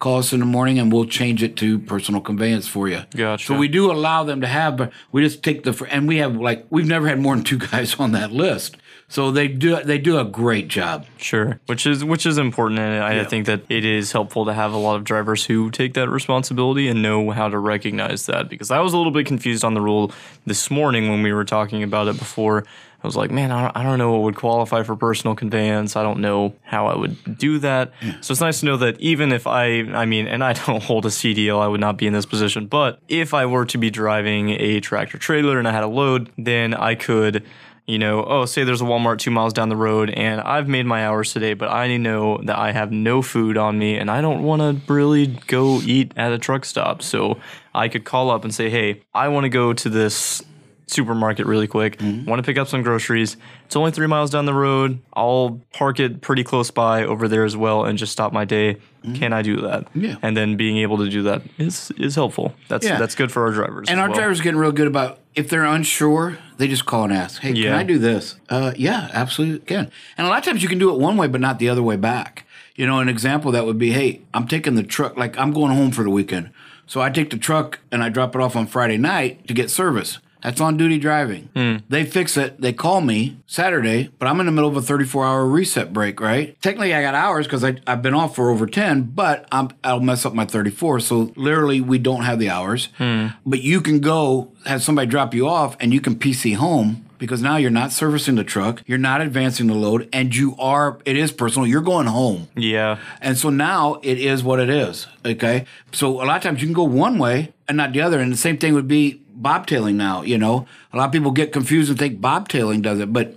Call 0.04 0.18
us 0.18 0.34
in 0.34 0.42
the 0.42 0.46
morning, 0.46 0.80
and 0.80 0.92
we'll 0.92 1.06
change 1.06 1.42
it 1.42 1.56
to 1.56 1.80
personal 1.80 2.20
conveyance 2.20 2.68
for 2.68 2.90
you. 2.90 3.04
Gotcha. 3.16 3.46
So 3.46 3.58
we 3.58 3.70
do 3.70 3.90
allow 3.90 4.26
them 4.26 4.42
to 4.42 4.48
have, 4.48 4.76
but 4.76 4.92
we 5.14 5.24
just 5.24 5.42
take 5.44 5.64
the 5.64 5.88
and 5.90 6.10
we 6.10 6.18
have 6.18 6.36
like 6.36 6.66
we've 6.70 6.86
never 6.86 7.08
had 7.08 7.22
more 7.22 7.34
than 7.34 7.46
two 7.46 7.58
guys 7.72 7.96
on 7.96 8.12
that 8.12 8.30
list. 8.30 8.76
So 9.08 9.32
they 9.32 9.48
do 9.48 9.82
they 9.82 9.98
do 9.98 10.20
a 10.20 10.26
great 10.26 10.68
job. 10.68 11.06
Sure, 11.20 11.62
which 11.68 11.86
is 11.86 12.04
which 12.04 12.26
is 12.26 12.38
important, 12.38 12.82
and 12.82 13.02
I 13.02 13.14
Yeah. 13.16 13.24
think 13.24 13.46
that 13.46 13.62
it 13.70 13.86
is 13.86 14.12
helpful 14.12 14.44
to 14.44 14.54
have 14.54 14.74
a 14.74 14.78
lot 14.78 14.98
of 14.98 15.06
drivers 15.06 15.46
who 15.46 15.72
take 15.72 15.94
that 15.94 16.10
responsibility 16.10 16.90
and 16.90 17.02
know 17.02 17.30
how 17.32 17.48
to 17.48 17.58
recognize 17.58 18.26
that. 18.26 18.50
Because 18.50 18.72
I 18.72 18.80
was 18.80 18.92
a 18.92 18.98
little 18.98 19.14
bit 19.14 19.26
confused 19.26 19.64
on 19.64 19.74
the 19.74 19.80
rule 19.80 20.12
this 20.46 20.70
morning 20.70 21.08
when 21.12 21.24
we 21.24 21.32
were 21.32 21.46
talking 21.46 21.82
about 21.82 22.10
it 22.10 22.20
before. 22.20 22.66
I 23.04 23.08
was 23.08 23.18
like, 23.18 23.32
man, 23.32 23.52
I 23.52 23.84
don't, 23.84 23.98
know 23.98 24.14
what 24.14 24.22
would 24.22 24.36
qualify 24.38 24.84
for 24.84 24.96
personal 24.96 25.36
conveyance. 25.36 25.98
I 25.98 26.04
don't 26.04 26.22
know 26.22 26.56
how 26.64 26.88
I 26.88 26.96
would 26.96 27.38
do 27.38 27.60
that. 27.60 27.92
So 28.22 28.32
it's 28.32 28.40
nice 28.40 28.62
to 28.62 28.66
know 28.66 28.78
that 28.78 29.00
even 29.02 29.34
if 29.34 29.46
I, 29.46 29.82
I 29.82 30.06
mean, 30.06 30.26
and 30.26 30.42
I 30.42 30.54
don't 30.54 30.82
hold 30.92 31.06
a 31.06 31.10
CDL, 31.10 31.60
I 31.60 31.68
would 31.68 31.82
not 31.82 31.98
be 31.98 32.08
in 32.08 32.14
this 32.14 32.26
position. 32.26 32.68
But 32.68 33.00
if 33.10 33.34
I 33.34 33.46
were 33.46 33.66
to 33.66 33.78
be 33.78 33.90
driving 33.90 34.52
a 34.52 34.80
tractor 34.80 35.18
trailer 35.18 35.60
and 35.60 35.68
I 35.68 35.74
had 35.74 35.84
a 35.84 35.88
load, 35.88 36.32
then 36.38 36.74
I 36.74 36.96
could 36.96 37.44
you 37.86 38.00
know, 38.00 38.24
oh, 38.24 38.46
say 38.46 38.64
there's 38.64 38.80
a 38.80 38.86
Walmart 38.86 39.18
two 39.18 39.32
miles 39.32 39.52
down 39.52 39.68
the 39.68 39.76
road 39.76 40.10
and 40.10 40.40
I've 40.40 40.70
made 40.70 40.86
my 40.86 41.06
hours 41.06 41.34
today, 41.34 41.54
but 41.54 41.70
I 41.70 41.98
know 41.98 42.38
that 42.44 42.58
I 42.58 42.72
have 42.72 42.94
no 42.94 43.22
food 43.22 43.58
on 43.58 43.78
me 43.78 43.98
and 43.98 44.10
I 44.10 44.22
don't 44.22 44.44
want 44.44 44.62
to 44.62 44.94
really 44.94 45.28
go 45.48 45.82
eat 45.82 46.14
at 46.16 46.32
a 46.32 46.38
truck 46.38 46.64
stop. 46.64 47.02
So 47.02 47.40
I 47.76 47.90
could 47.90 48.06
call 48.06 48.30
up 48.30 48.46
and 48.46 48.56
say, 48.56 48.70
hey, 48.70 49.02
I 49.14 49.28
want 49.28 49.44
to 49.44 49.50
go 49.50 49.74
to 49.74 49.90
this 49.90 50.42
supermarket 50.88 51.46
really 51.46 51.68
quick, 51.68 52.00
want 52.02 52.38
to 52.40 52.44
pick 52.44 52.58
up 52.58 52.68
some 52.68 52.82
groceries. 52.84 53.38
It's 53.66 53.75
only 53.75 53.92
three 53.92 54.08
miles 54.08 54.30
down 54.30 54.46
the 54.46 54.54
road. 54.54 55.00
I'll 55.13 55.62
park 55.74 56.00
it 56.00 56.22
pretty 56.22 56.44
close 56.44 56.72
by 56.72 57.04
over 57.04 57.28
there 57.28 57.44
as 57.46 57.56
well 57.58 57.86
and 57.86 57.98
just 57.98 58.12
stop 58.12 58.34
my 58.34 58.46
day. 58.46 58.78
Can 59.16 59.34
I 59.34 59.42
do 59.42 59.60
that? 59.62 59.88
Yeah. 59.94 60.16
And 60.22 60.36
then 60.38 60.56
being 60.56 60.78
able 60.78 60.98
to 61.00 61.10
do 61.10 61.24
that 61.24 61.42
is 61.58 61.92
is 61.98 62.16
helpful. 62.16 62.54
That's 62.70 62.86
Yeah. 62.86 62.98
that's 62.98 63.16
good 63.16 63.32
for 63.32 63.44
our 63.44 63.52
drivers. 63.52 63.90
And 63.90 64.00
our 64.00 64.08
well. 64.10 64.18
drivers 64.18 64.40
are 64.40 64.44
getting 64.44 64.60
real 64.60 64.72
good 64.72 64.88
about 64.88 65.20
if 65.36 65.50
they're 65.50 65.66
unsure, 65.66 66.38
they 66.58 66.68
just 66.68 66.86
call 66.86 67.04
and 67.06 67.12
ask, 67.13 67.42
"Hey, 67.42 67.54
can 67.54 67.74
I 67.74 67.84
do 67.84 67.98
this?" 67.98 68.36
Uh, 68.50 68.72
yeah, 68.78 69.10
absolutely 69.13 69.60
can. 69.66 69.90
And 70.18 70.28
a 70.28 70.30
lot 70.30 70.38
of 70.40 70.46
times 70.46 70.63
you 70.63 70.70
can 70.70 70.78
do 70.80 70.90
it 70.94 71.00
one 71.00 71.18
way, 71.18 71.28
but 71.28 71.42
not 71.42 71.60
the 71.60 71.68
other 71.70 71.84
way 71.84 71.96
back. 71.98 72.46
You 72.75 72.88
know, 72.88 73.00
an 73.00 73.10
example 73.10 73.52
that 73.52 73.66
would 73.66 73.78
be, 73.78 73.92
"Hey, 73.92 74.22
I'm 74.34 74.48
taking 74.48 74.75
the 74.75 74.84
truck. 74.84 75.18
Like 75.18 75.38
I'm 75.38 75.52
going 75.52 75.72
home 75.75 75.92
for 75.92 76.04
the 76.04 76.10
weekend, 76.10 76.50
so 76.88 77.02
I 77.02 77.10
take 77.10 77.30
the 77.30 77.38
truck 77.38 77.80
and 77.92 78.02
I 78.04 78.10
drop 78.10 78.36
it 78.36 78.42
off 78.42 78.56
on 78.56 78.68
Friday 78.68 78.98
night 78.98 79.48
to 79.48 79.54
get 79.54 79.70
service." 79.70 80.20
That's 80.44 80.60
on 80.60 80.78
duty 80.78 81.00
driving. 81.00 81.50
Hmm. 81.56 81.78
They 81.90 82.06
fix 82.06 82.36
it. 82.38 82.60
They 82.60 82.74
call 82.74 83.02
me 83.02 83.38
Saturday, 83.48 84.10
but 84.20 84.28
I'm 84.28 84.40
in 84.40 84.46
the 84.46 84.52
middle 84.52 84.70
of 84.70 84.76
a 84.76 84.82
34 84.82 85.26
hour 85.26 85.46
reset 85.46 85.94
break, 85.94 86.20
right? 86.20 86.62
Technically, 86.62 86.94
I 86.94 87.02
got 87.02 87.16
hours 87.16 87.48
because 87.48 87.64
I've 87.64 88.02
been 88.02 88.14
off 88.14 88.36
for 88.36 88.50
over 88.50 88.68
10, 88.68 89.04
but 89.04 89.48
I'm, 89.52 89.70
I'll 89.84 90.02
mess 90.02 90.26
up 90.26 90.34
my 90.34 90.46
34. 90.46 91.00
So 91.00 91.32
literally, 91.36 91.80
we 91.80 91.98
don't 91.98 92.24
have 92.24 92.40
the 92.40 92.50
hours. 92.50 92.90
Hmm. 92.98 93.28
But 93.46 93.62
you 93.62 93.82
can 93.82 94.00
go 94.00 94.52
have 94.66 94.84
somebody 94.84 95.08
drop 95.08 95.34
you 95.34 95.48
off 95.48 95.78
and 95.80 95.94
you 95.94 96.02
can 96.02 96.16
PC 96.16 96.56
home 96.56 97.06
because 97.24 97.42
now 97.42 97.56
you're 97.56 97.72
not 97.72 97.94
servicing 97.94 98.36
the 98.36 98.44
truck, 98.44 98.84
you're 98.86 98.98
not 98.98 99.22
advancing 99.22 99.68
the 99.68 99.74
load, 99.74 100.10
and 100.12 100.36
you 100.36 100.58
are, 100.60 101.00
it 101.06 101.16
is 101.16 101.32
personal. 101.32 101.66
You're 101.66 101.80
going 101.80 102.08
home. 102.08 102.50
Yeah. 102.54 103.00
And 103.22 103.38
so 103.38 103.50
now 103.50 104.02
it 104.04 104.20
is 104.20 104.44
what 104.44 104.60
it 104.60 104.70
is. 104.70 105.08
Okay. 105.26 105.64
So 105.94 106.22
a 106.22 106.26
lot 106.26 106.36
of 106.36 106.44
times 106.44 106.62
you 106.62 106.68
can 106.68 106.74
go 106.74 106.84
one 106.84 107.18
way 107.18 107.54
and 107.74 107.77
not 107.77 107.94
the 107.94 108.01
other. 108.01 108.20
And 108.20 108.32
the 108.32 108.38
same 108.38 108.58
thing 108.58 108.74
would 108.74 108.88
be 108.88 109.22
bobtailing 109.36 109.98
now. 109.98 110.22
You 110.22 110.38
know, 110.38 110.68
a 110.92 110.98
lot 110.98 111.06
of 111.06 111.12
people 111.12 111.32
get 111.32 111.51
confused 111.51 111.89
and 111.89 112.00
think 112.00 112.22
bobtailing 112.22 112.82
does 112.82 113.00
it. 113.00 113.12
But 113.12 113.36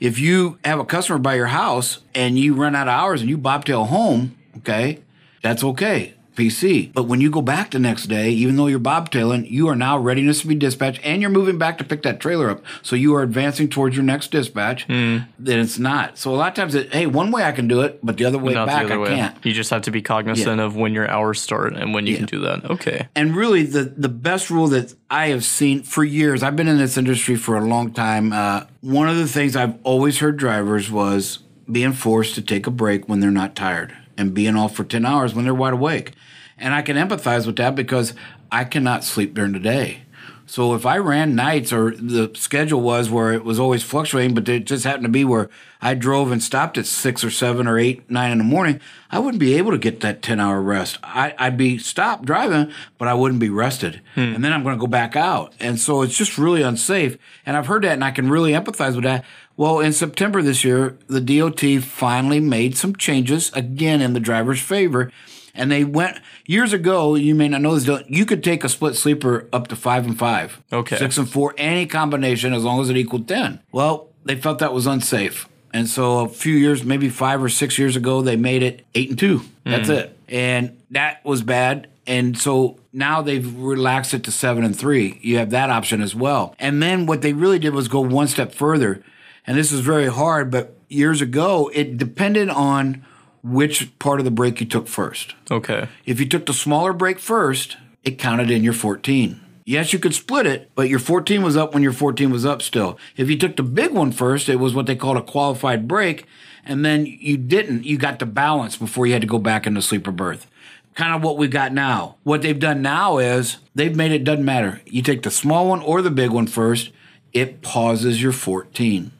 if 0.00 0.18
you 0.18 0.58
have 0.64 0.80
a 0.80 0.84
customer 0.84 1.18
by 1.18 1.34
your 1.34 1.46
house 1.46 2.00
and 2.14 2.38
you 2.38 2.54
run 2.54 2.74
out 2.74 2.88
of 2.88 2.94
hours 2.94 3.20
and 3.20 3.30
you 3.30 3.38
bobtail 3.38 3.84
home, 3.84 4.36
okay, 4.58 5.00
that's 5.42 5.62
okay. 5.62 6.14
PC. 6.34 6.92
But 6.92 7.04
when 7.04 7.20
you 7.20 7.30
go 7.30 7.42
back 7.42 7.70
the 7.70 7.78
next 7.78 8.06
day, 8.06 8.30
even 8.30 8.56
though 8.56 8.66
you're 8.66 8.78
bobtailing, 8.78 9.46
you 9.50 9.68
are 9.68 9.76
now 9.76 9.98
readiness 9.98 10.40
to 10.40 10.46
be 10.46 10.54
dispatched 10.54 11.00
and 11.04 11.20
you're 11.20 11.30
moving 11.30 11.58
back 11.58 11.78
to 11.78 11.84
pick 11.84 12.02
that 12.02 12.20
trailer 12.20 12.50
up. 12.50 12.62
So 12.82 12.96
you 12.96 13.14
are 13.14 13.22
advancing 13.22 13.68
towards 13.68 13.96
your 13.96 14.04
next 14.04 14.30
dispatch. 14.30 14.86
Then 14.86 15.26
it's 15.38 15.78
not. 15.78 16.18
So 16.18 16.34
a 16.34 16.36
lot 16.36 16.48
of 16.48 16.54
times, 16.54 16.74
it, 16.74 16.92
hey, 16.92 17.06
one 17.06 17.30
way 17.30 17.44
I 17.44 17.52
can 17.52 17.68
do 17.68 17.80
it, 17.82 18.00
but 18.02 18.16
the 18.16 18.24
other 18.24 18.38
way 18.38 18.54
Not 18.54 18.66
back 18.66 18.86
the 18.86 18.94
other 18.94 19.00
I 19.00 19.08
way. 19.08 19.14
can't. 19.14 19.44
You 19.44 19.52
just 19.52 19.70
have 19.70 19.82
to 19.82 19.90
be 19.90 20.02
cognizant 20.02 20.60
of 20.60 20.76
when 20.76 20.94
your 20.94 21.10
hours 21.10 21.40
start 21.40 21.74
and 21.74 21.94
when 21.94 22.06
you 22.06 22.16
can 22.16 22.26
do 22.26 22.40
that. 22.40 22.64
Okay. 22.70 23.08
And 23.14 23.36
really, 23.36 23.62
the 23.64 23.84
the 23.84 24.08
best 24.08 24.50
rule 24.50 24.68
that 24.68 24.94
I 25.10 25.28
have 25.28 25.44
seen 25.44 25.82
for 25.82 26.04
years, 26.04 26.42
I've 26.42 26.56
been 26.56 26.68
in 26.68 26.78
this 26.78 26.96
industry 26.96 27.36
for 27.36 27.56
a 27.56 27.64
long 27.64 27.92
time. 27.92 28.32
Uh, 28.32 28.64
one 28.80 29.08
of 29.08 29.16
the 29.16 29.28
things 29.28 29.56
I've 29.56 29.74
always 29.84 30.18
heard 30.18 30.36
drivers 30.36 30.90
was 30.90 31.38
being 31.70 31.92
forced 31.92 32.34
to 32.34 32.42
take 32.42 32.66
a 32.66 32.70
break 32.70 33.08
when 33.08 33.20
they're 33.20 33.30
not 33.30 33.54
tired 33.54 33.96
and 34.16 34.34
being 34.34 34.56
off 34.56 34.74
for 34.76 34.84
10 34.84 35.04
hours 35.04 35.34
when 35.34 35.44
they're 35.44 35.54
wide 35.54 35.72
awake. 35.72 36.12
And 36.58 36.74
I 36.74 36.82
can 36.82 36.96
empathize 36.96 37.46
with 37.46 37.56
that 37.56 37.74
because 37.74 38.14
I 38.50 38.64
cannot 38.64 39.04
sleep 39.04 39.34
during 39.34 39.52
the 39.52 39.58
day. 39.58 40.04
So 40.46 40.74
if 40.74 40.84
I 40.84 40.98
ran 40.98 41.34
nights 41.34 41.72
or 41.72 41.92
the 41.92 42.30
schedule 42.34 42.82
was 42.82 43.08
where 43.08 43.32
it 43.32 43.44
was 43.44 43.58
always 43.58 43.82
fluctuating, 43.82 44.34
but 44.34 44.48
it 44.48 44.66
just 44.66 44.84
happened 44.84 45.04
to 45.04 45.10
be 45.10 45.24
where 45.24 45.48
I 45.80 45.94
drove 45.94 46.30
and 46.30 46.42
stopped 46.42 46.76
at 46.76 46.86
six 46.86 47.24
or 47.24 47.30
seven 47.30 47.66
or 47.66 47.78
eight, 47.78 48.08
nine 48.10 48.30
in 48.30 48.38
the 48.38 48.44
morning, 48.44 48.78
I 49.10 49.20
wouldn't 49.20 49.40
be 49.40 49.54
able 49.54 49.70
to 49.70 49.78
get 49.78 50.00
that 50.00 50.20
10 50.20 50.40
hour 50.40 50.60
rest. 50.60 50.98
I, 51.02 51.34
I'd 51.38 51.56
be 51.56 51.78
stopped 51.78 52.26
driving, 52.26 52.72
but 52.98 53.08
I 53.08 53.14
wouldn't 53.14 53.40
be 53.40 53.48
rested. 53.48 54.02
Hmm. 54.14 54.34
And 54.34 54.44
then 54.44 54.52
I'm 54.52 54.62
going 54.62 54.76
to 54.76 54.80
go 54.80 54.86
back 54.86 55.16
out. 55.16 55.54
And 55.60 55.80
so 55.80 56.02
it's 56.02 56.16
just 56.16 56.36
really 56.36 56.62
unsafe. 56.62 57.16
And 57.46 57.56
I've 57.56 57.66
heard 57.66 57.84
that 57.84 57.92
and 57.92 58.04
I 58.04 58.10
can 58.10 58.28
really 58.28 58.52
empathize 58.52 58.94
with 58.94 59.04
that. 59.04 59.24
Well, 59.56 59.80
in 59.80 59.92
September 59.92 60.42
this 60.42 60.62
year, 60.62 60.98
the 61.06 61.20
DOT 61.20 61.82
finally 61.82 62.40
made 62.40 62.76
some 62.76 62.96
changes 62.96 63.50
again 63.54 64.02
in 64.02 64.12
the 64.12 64.20
driver's 64.20 64.60
favor. 64.60 65.10
And 65.54 65.70
they 65.70 65.84
went 65.84 66.18
years 66.46 66.72
ago. 66.72 67.14
You 67.14 67.34
may 67.34 67.48
not 67.48 67.60
know 67.60 67.78
this. 67.78 68.02
You 68.08 68.26
could 68.26 68.42
take 68.42 68.64
a 68.64 68.68
split 68.68 68.96
sleeper 68.96 69.48
up 69.52 69.68
to 69.68 69.76
five 69.76 70.04
and 70.04 70.18
five, 70.18 70.60
Okay. 70.72 70.96
six 70.96 71.16
and 71.16 71.28
four, 71.28 71.54
any 71.56 71.86
combination 71.86 72.52
as 72.52 72.64
long 72.64 72.80
as 72.80 72.90
it 72.90 72.96
equaled 72.96 73.28
ten. 73.28 73.60
Well, 73.72 74.08
they 74.24 74.36
felt 74.36 74.58
that 74.58 74.72
was 74.72 74.86
unsafe, 74.86 75.48
and 75.72 75.88
so 75.88 76.20
a 76.20 76.28
few 76.28 76.54
years, 76.54 76.84
maybe 76.84 77.08
five 77.08 77.42
or 77.42 77.48
six 77.48 77.78
years 77.78 77.94
ago, 77.94 78.22
they 78.22 78.36
made 78.36 78.62
it 78.62 78.84
eight 78.94 79.10
and 79.10 79.18
two. 79.18 79.42
That's 79.64 79.88
hmm. 79.88 79.94
it, 79.94 80.18
and 80.28 80.76
that 80.90 81.24
was 81.24 81.42
bad. 81.42 81.88
And 82.06 82.38
so 82.38 82.78
now 82.92 83.22
they've 83.22 83.54
relaxed 83.56 84.14
it 84.14 84.24
to 84.24 84.32
seven 84.32 84.64
and 84.64 84.76
three. 84.76 85.18
You 85.22 85.38
have 85.38 85.50
that 85.50 85.70
option 85.70 86.02
as 86.02 86.14
well. 86.14 86.54
And 86.58 86.82
then 86.82 87.06
what 87.06 87.22
they 87.22 87.32
really 87.32 87.58
did 87.58 87.74
was 87.74 87.88
go 87.88 88.00
one 88.00 88.28
step 88.28 88.52
further. 88.52 89.02
And 89.46 89.56
this 89.56 89.72
is 89.72 89.80
very 89.80 90.08
hard, 90.08 90.50
but 90.50 90.76
years 90.88 91.20
ago, 91.20 91.70
it 91.74 91.98
depended 91.98 92.48
on 92.48 93.04
which 93.44 93.96
part 93.98 94.18
of 94.18 94.24
the 94.24 94.30
break 94.30 94.60
you 94.60 94.66
took 94.66 94.88
first. 94.88 95.34
Okay. 95.50 95.86
If 96.06 96.18
you 96.18 96.26
took 96.26 96.46
the 96.46 96.54
smaller 96.54 96.92
break 96.92 97.18
first, 97.18 97.76
it 98.02 98.18
counted 98.18 98.50
in 98.50 98.64
your 98.64 98.72
14. 98.72 99.40
Yes, 99.66 99.92
you 99.92 99.98
could 99.98 100.14
split 100.14 100.46
it, 100.46 100.70
but 100.74 100.88
your 100.88 100.98
14 100.98 101.42
was 101.42 101.56
up 101.56 101.72
when 101.72 101.82
your 101.82 101.92
14 101.92 102.30
was 102.30 102.44
up 102.44 102.60
still. 102.60 102.98
If 103.16 103.30
you 103.30 103.38
took 103.38 103.56
the 103.56 103.62
big 103.62 103.92
one 103.92 104.12
first, 104.12 104.48
it 104.48 104.56
was 104.56 104.74
what 104.74 104.86
they 104.86 104.96
called 104.96 105.16
a 105.16 105.22
qualified 105.22 105.86
break, 105.88 106.26
and 106.64 106.84
then 106.84 107.06
you 107.06 107.36
didn't. 107.36 107.84
You 107.84 107.96
got 107.96 108.18
the 108.18 108.26
balance 108.26 108.76
before 108.76 109.06
you 109.06 109.12
had 109.12 109.22
to 109.22 109.28
go 109.28 109.38
back 109.38 109.66
into 109.66 109.80
sleeper 109.80 110.10
berth. 110.10 110.46
Kind 110.94 111.14
of 111.14 111.22
what 111.22 111.38
we 111.38 111.48
got 111.48 111.72
now. 111.72 112.16
What 112.24 112.42
they've 112.42 112.58
done 112.58 112.82
now 112.82 113.18
is 113.18 113.58
they've 113.74 113.96
made 113.96 114.12
it 114.12 114.24
doesn't 114.24 114.44
matter. 114.44 114.80
You 114.86 115.02
take 115.02 115.22
the 115.22 115.30
small 115.30 115.68
one 115.68 115.80
or 115.80 116.02
the 116.02 116.10
big 116.10 116.30
one 116.30 116.46
first, 116.46 116.90
it 117.34 117.60
pauses 117.60 118.22
your 118.22 118.32
14. 118.32 119.10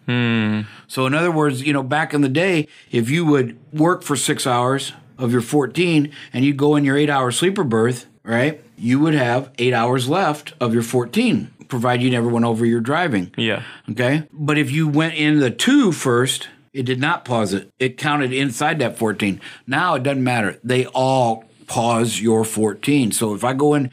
So 0.86 1.06
in 1.06 1.14
other 1.14 1.32
words, 1.32 1.62
you 1.62 1.72
know, 1.72 1.82
back 1.82 2.14
in 2.14 2.20
the 2.20 2.28
day, 2.28 2.68
if 2.90 3.10
you 3.10 3.24
would 3.26 3.58
work 3.72 4.02
for 4.02 4.16
six 4.16 4.46
hours 4.46 4.92
of 5.18 5.32
your 5.32 5.40
14 5.40 6.10
and 6.32 6.44
you 6.44 6.54
go 6.54 6.76
in 6.76 6.84
your 6.84 6.96
eight 6.96 7.10
hour 7.10 7.30
sleeper 7.30 7.64
berth, 7.64 8.06
right? 8.22 8.62
You 8.78 9.00
would 9.00 9.14
have 9.14 9.50
eight 9.58 9.74
hours 9.74 10.08
left 10.08 10.54
of 10.60 10.72
your 10.72 10.82
14, 10.82 11.50
provided 11.68 12.02
you 12.02 12.10
never 12.10 12.28
went 12.28 12.44
over 12.44 12.64
your 12.64 12.80
driving. 12.80 13.32
Yeah. 13.36 13.62
Okay. 13.90 14.24
But 14.32 14.58
if 14.58 14.70
you 14.70 14.88
went 14.88 15.14
in 15.14 15.40
the 15.40 15.50
two 15.50 15.92
first, 15.92 16.48
it 16.72 16.84
did 16.84 17.00
not 17.00 17.24
pause 17.24 17.52
it. 17.52 17.70
It 17.78 17.98
counted 17.98 18.32
inside 18.32 18.78
that 18.80 18.98
14. 18.98 19.40
Now 19.66 19.94
it 19.94 20.02
doesn't 20.02 20.24
matter. 20.24 20.58
They 20.64 20.86
all 20.86 21.44
pause 21.66 22.20
your 22.20 22.44
14. 22.44 23.12
So 23.12 23.34
if 23.34 23.44
I 23.44 23.52
go 23.52 23.74
in 23.74 23.90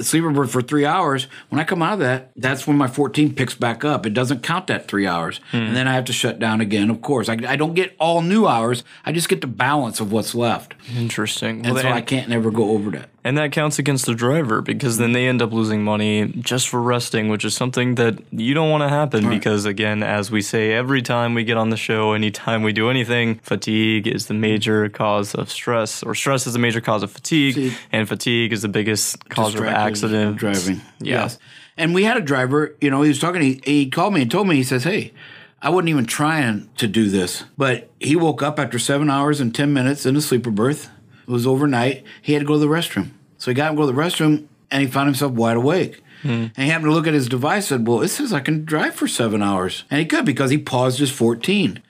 sleeper 0.00 0.30
berth 0.30 0.50
for 0.50 0.62
three 0.62 0.84
hours, 0.84 1.26
when 1.48 1.60
I 1.60 1.64
come 1.64 1.82
out 1.82 1.94
of 1.94 1.98
that, 2.00 2.30
that's 2.36 2.66
when 2.66 2.76
my 2.76 2.86
14 2.86 3.34
picks 3.34 3.54
back 3.54 3.84
up. 3.84 4.06
It 4.06 4.14
doesn't 4.14 4.42
count 4.42 4.68
that 4.68 4.88
three 4.88 5.06
hours. 5.06 5.40
Hmm. 5.50 5.56
And 5.56 5.76
then 5.76 5.88
I 5.88 5.94
have 5.94 6.04
to 6.06 6.12
shut 6.12 6.38
down 6.38 6.60
again, 6.60 6.90
of 6.90 7.02
course. 7.02 7.28
I, 7.28 7.38
I 7.46 7.56
don't 7.56 7.74
get 7.74 7.94
all 7.98 8.22
new 8.22 8.46
hours. 8.46 8.84
I 9.04 9.12
just 9.12 9.28
get 9.28 9.40
the 9.40 9.46
balance 9.46 10.00
of 10.00 10.12
what's 10.12 10.34
left. 10.34 10.74
Interesting. 10.96 11.64
And 11.64 11.74
Well, 11.74 11.82
so 11.82 11.88
I 11.88 12.00
can't 12.00 12.28
never 12.28 12.50
go 12.50 12.70
over 12.70 12.90
that. 12.92 13.08
And 13.24 13.38
that 13.38 13.52
counts 13.52 13.78
against 13.78 14.06
the 14.06 14.14
driver 14.14 14.60
because 14.60 14.96
then 14.98 15.12
they 15.12 15.26
end 15.28 15.40
up 15.40 15.52
losing 15.52 15.84
money 15.84 16.26
just 16.40 16.68
for 16.68 16.82
resting, 16.82 17.28
which 17.28 17.44
is 17.44 17.54
something 17.54 17.94
that 17.94 18.18
you 18.32 18.52
don't 18.54 18.70
want 18.70 18.82
to 18.82 18.88
happen 18.88 19.28
because, 19.28 19.64
again, 19.64 20.02
as 20.02 20.30
we 20.30 20.42
say 20.42 20.72
every 20.72 21.02
time 21.02 21.34
we 21.34 21.44
get 21.44 21.56
on 21.56 21.70
the 21.70 21.76
show, 21.76 22.12
anytime 22.12 22.62
we 22.62 22.72
do 22.72 22.90
anything, 22.90 23.36
fatigue 23.42 24.06
is 24.08 24.26
the 24.26 24.34
major 24.34 24.88
cause 24.88 25.34
of 25.34 25.50
stress, 25.50 26.02
or 26.02 26.14
stress 26.14 26.46
is 26.46 26.52
the 26.52 26.58
major 26.58 26.80
cause 26.80 27.02
of 27.02 27.10
fatigue, 27.12 27.54
Fatigue. 27.54 27.72
and 27.92 28.08
fatigue 28.08 28.52
is 28.52 28.62
the 28.62 28.68
biggest 28.68 29.28
cause 29.28 29.54
of 29.54 29.64
accident. 29.64 30.36
driving. 30.36 30.80
Yeah. 31.00 31.22
Yes. 31.22 31.38
And 31.76 31.94
we 31.94 32.04
had 32.04 32.16
a 32.16 32.20
driver, 32.20 32.76
you 32.80 32.90
know, 32.90 33.02
he 33.02 33.08
was 33.08 33.18
talking, 33.18 33.40
he, 33.40 33.60
he 33.64 33.88
called 33.90 34.12
me 34.14 34.22
and 34.22 34.30
told 34.30 34.48
me, 34.48 34.56
he 34.56 34.62
says, 34.64 34.84
Hey, 34.84 35.12
I 35.62 35.70
wasn't 35.70 35.90
even 35.90 36.06
trying 36.06 36.68
to 36.78 36.88
do 36.88 37.08
this, 37.08 37.44
but 37.56 37.88
he 38.00 38.16
woke 38.16 38.42
up 38.42 38.58
after 38.58 38.78
seven 38.80 39.08
hours 39.08 39.40
and 39.40 39.54
10 39.54 39.72
minutes 39.72 40.04
in 40.04 40.16
a 40.16 40.20
sleeper 40.20 40.50
berth. 40.50 40.90
Was 41.32 41.46
overnight. 41.46 42.04
He 42.20 42.34
had 42.34 42.40
to 42.40 42.46
go 42.46 42.54
to 42.54 42.58
the 42.58 42.66
restroom. 42.66 43.10
So 43.38 43.50
he 43.50 43.54
got 43.54 43.70
him 43.70 43.76
to 43.76 43.82
go 43.82 43.86
to 43.86 43.92
the 43.92 44.00
restroom 44.00 44.46
and 44.70 44.82
he 44.82 44.86
found 44.86 45.08
himself 45.08 45.32
wide 45.32 45.56
awake. 45.56 46.00
And 46.24 46.56
he 46.56 46.68
happened 46.68 46.90
to 46.90 46.92
look 46.92 47.08
at 47.08 47.14
his 47.14 47.28
device 47.28 47.70
and 47.72 47.80
said, 47.80 47.88
Well, 47.88 48.00
it 48.02 48.08
says 48.08 48.32
I 48.32 48.38
can 48.38 48.64
drive 48.64 48.94
for 48.94 49.08
seven 49.08 49.42
hours. 49.42 49.82
And 49.90 49.98
he 49.98 50.06
could 50.06 50.24
because 50.24 50.50
he 50.52 50.58
paused 50.58 51.00
his 51.00 51.10
14. 51.10 51.82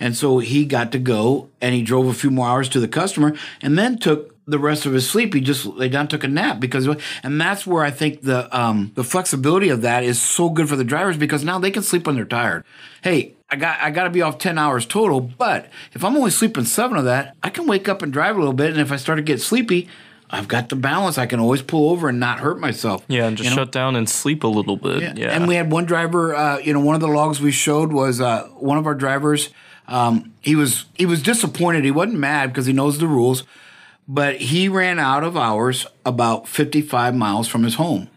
And 0.00 0.16
so 0.16 0.38
he 0.38 0.64
got 0.64 0.90
to 0.92 0.98
go 0.98 1.48
and 1.60 1.72
he 1.72 1.82
drove 1.82 2.06
a 2.08 2.14
few 2.14 2.30
more 2.30 2.48
hours 2.48 2.68
to 2.70 2.80
the 2.80 2.88
customer 2.88 3.34
and 3.62 3.78
then 3.78 3.98
took 3.98 4.34
the 4.46 4.58
rest 4.58 4.86
of 4.86 4.92
his 4.92 5.08
sleep. 5.08 5.34
He 5.34 5.40
just 5.40 5.66
lay 5.66 5.88
down, 5.88 6.08
took 6.08 6.24
a 6.24 6.28
nap 6.28 6.58
because, 6.58 6.88
and 7.22 7.40
that's 7.40 7.64
where 7.66 7.84
I 7.84 7.90
think 7.92 8.22
the 8.22 8.48
um, 8.56 8.90
the 8.94 9.04
flexibility 9.04 9.68
of 9.68 9.82
that 9.82 10.02
is 10.02 10.20
so 10.20 10.50
good 10.50 10.68
for 10.68 10.76
the 10.76 10.84
drivers 10.84 11.16
because 11.16 11.44
now 11.44 11.58
they 11.60 11.70
can 11.70 11.82
sleep 11.84 12.06
when 12.06 12.16
they're 12.16 12.24
tired. 12.24 12.64
Hey, 13.02 13.35
I 13.48 13.56
got 13.56 13.78
I 13.80 13.90
got 13.90 14.04
to 14.04 14.10
be 14.10 14.22
off 14.22 14.38
ten 14.38 14.58
hours 14.58 14.86
total, 14.86 15.20
but 15.20 15.70
if 15.92 16.02
I'm 16.04 16.16
only 16.16 16.30
sleeping 16.30 16.64
seven 16.64 16.96
of 16.96 17.04
that, 17.04 17.36
I 17.42 17.50
can 17.50 17.66
wake 17.66 17.88
up 17.88 18.02
and 18.02 18.12
drive 18.12 18.36
a 18.36 18.38
little 18.38 18.54
bit, 18.54 18.70
and 18.70 18.80
if 18.80 18.90
I 18.90 18.96
start 18.96 19.18
to 19.18 19.22
get 19.22 19.40
sleepy. 19.40 19.88
I've 20.28 20.48
got 20.48 20.70
the 20.70 20.74
balance. 20.74 21.18
I 21.18 21.26
can 21.26 21.38
always 21.38 21.62
pull 21.62 21.90
over 21.90 22.08
and 22.08 22.18
not 22.18 22.40
hurt 22.40 22.58
myself. 22.58 23.04
Yeah, 23.06 23.28
and 23.28 23.36
just 23.36 23.48
You 23.48 23.54
know? 23.54 23.62
shut 23.62 23.70
down 23.70 23.94
and 23.94 24.08
sleep 24.08 24.42
a 24.42 24.48
little 24.48 24.76
bit. 24.76 25.16
Yeah. 25.16 25.28
And 25.30 25.46
we 25.46 25.54
had 25.54 25.70
one 25.70 25.84
driver. 25.84 26.34
Uh, 26.34 26.58
you 26.58 26.72
know, 26.72 26.80
one 26.80 26.96
of 26.96 27.00
the 27.00 27.06
logs 27.06 27.40
we 27.40 27.52
showed 27.52 27.92
was 27.92 28.20
uh, 28.20 28.48
one 28.56 28.76
of 28.76 28.86
our 28.88 28.94
drivers. 28.96 29.50
Um, 29.86 30.32
he 30.40 30.56
was 30.56 30.86
he 30.94 31.06
was 31.06 31.22
disappointed. 31.22 31.84
He 31.84 31.92
wasn't 31.92 32.18
mad 32.18 32.48
because 32.48 32.66
he 32.66 32.72
knows 32.72 32.98
the 32.98 33.06
rules, 33.06 33.44
but 34.08 34.34
he 34.38 34.68
ran 34.68 34.98
out 34.98 35.22
of 35.22 35.36
hours 35.36 35.86
about 36.04 36.48
fifty 36.48 36.82
five 36.82 37.14
miles 37.14 37.46
from 37.46 37.62
his 37.62 37.76
home. 37.76 38.08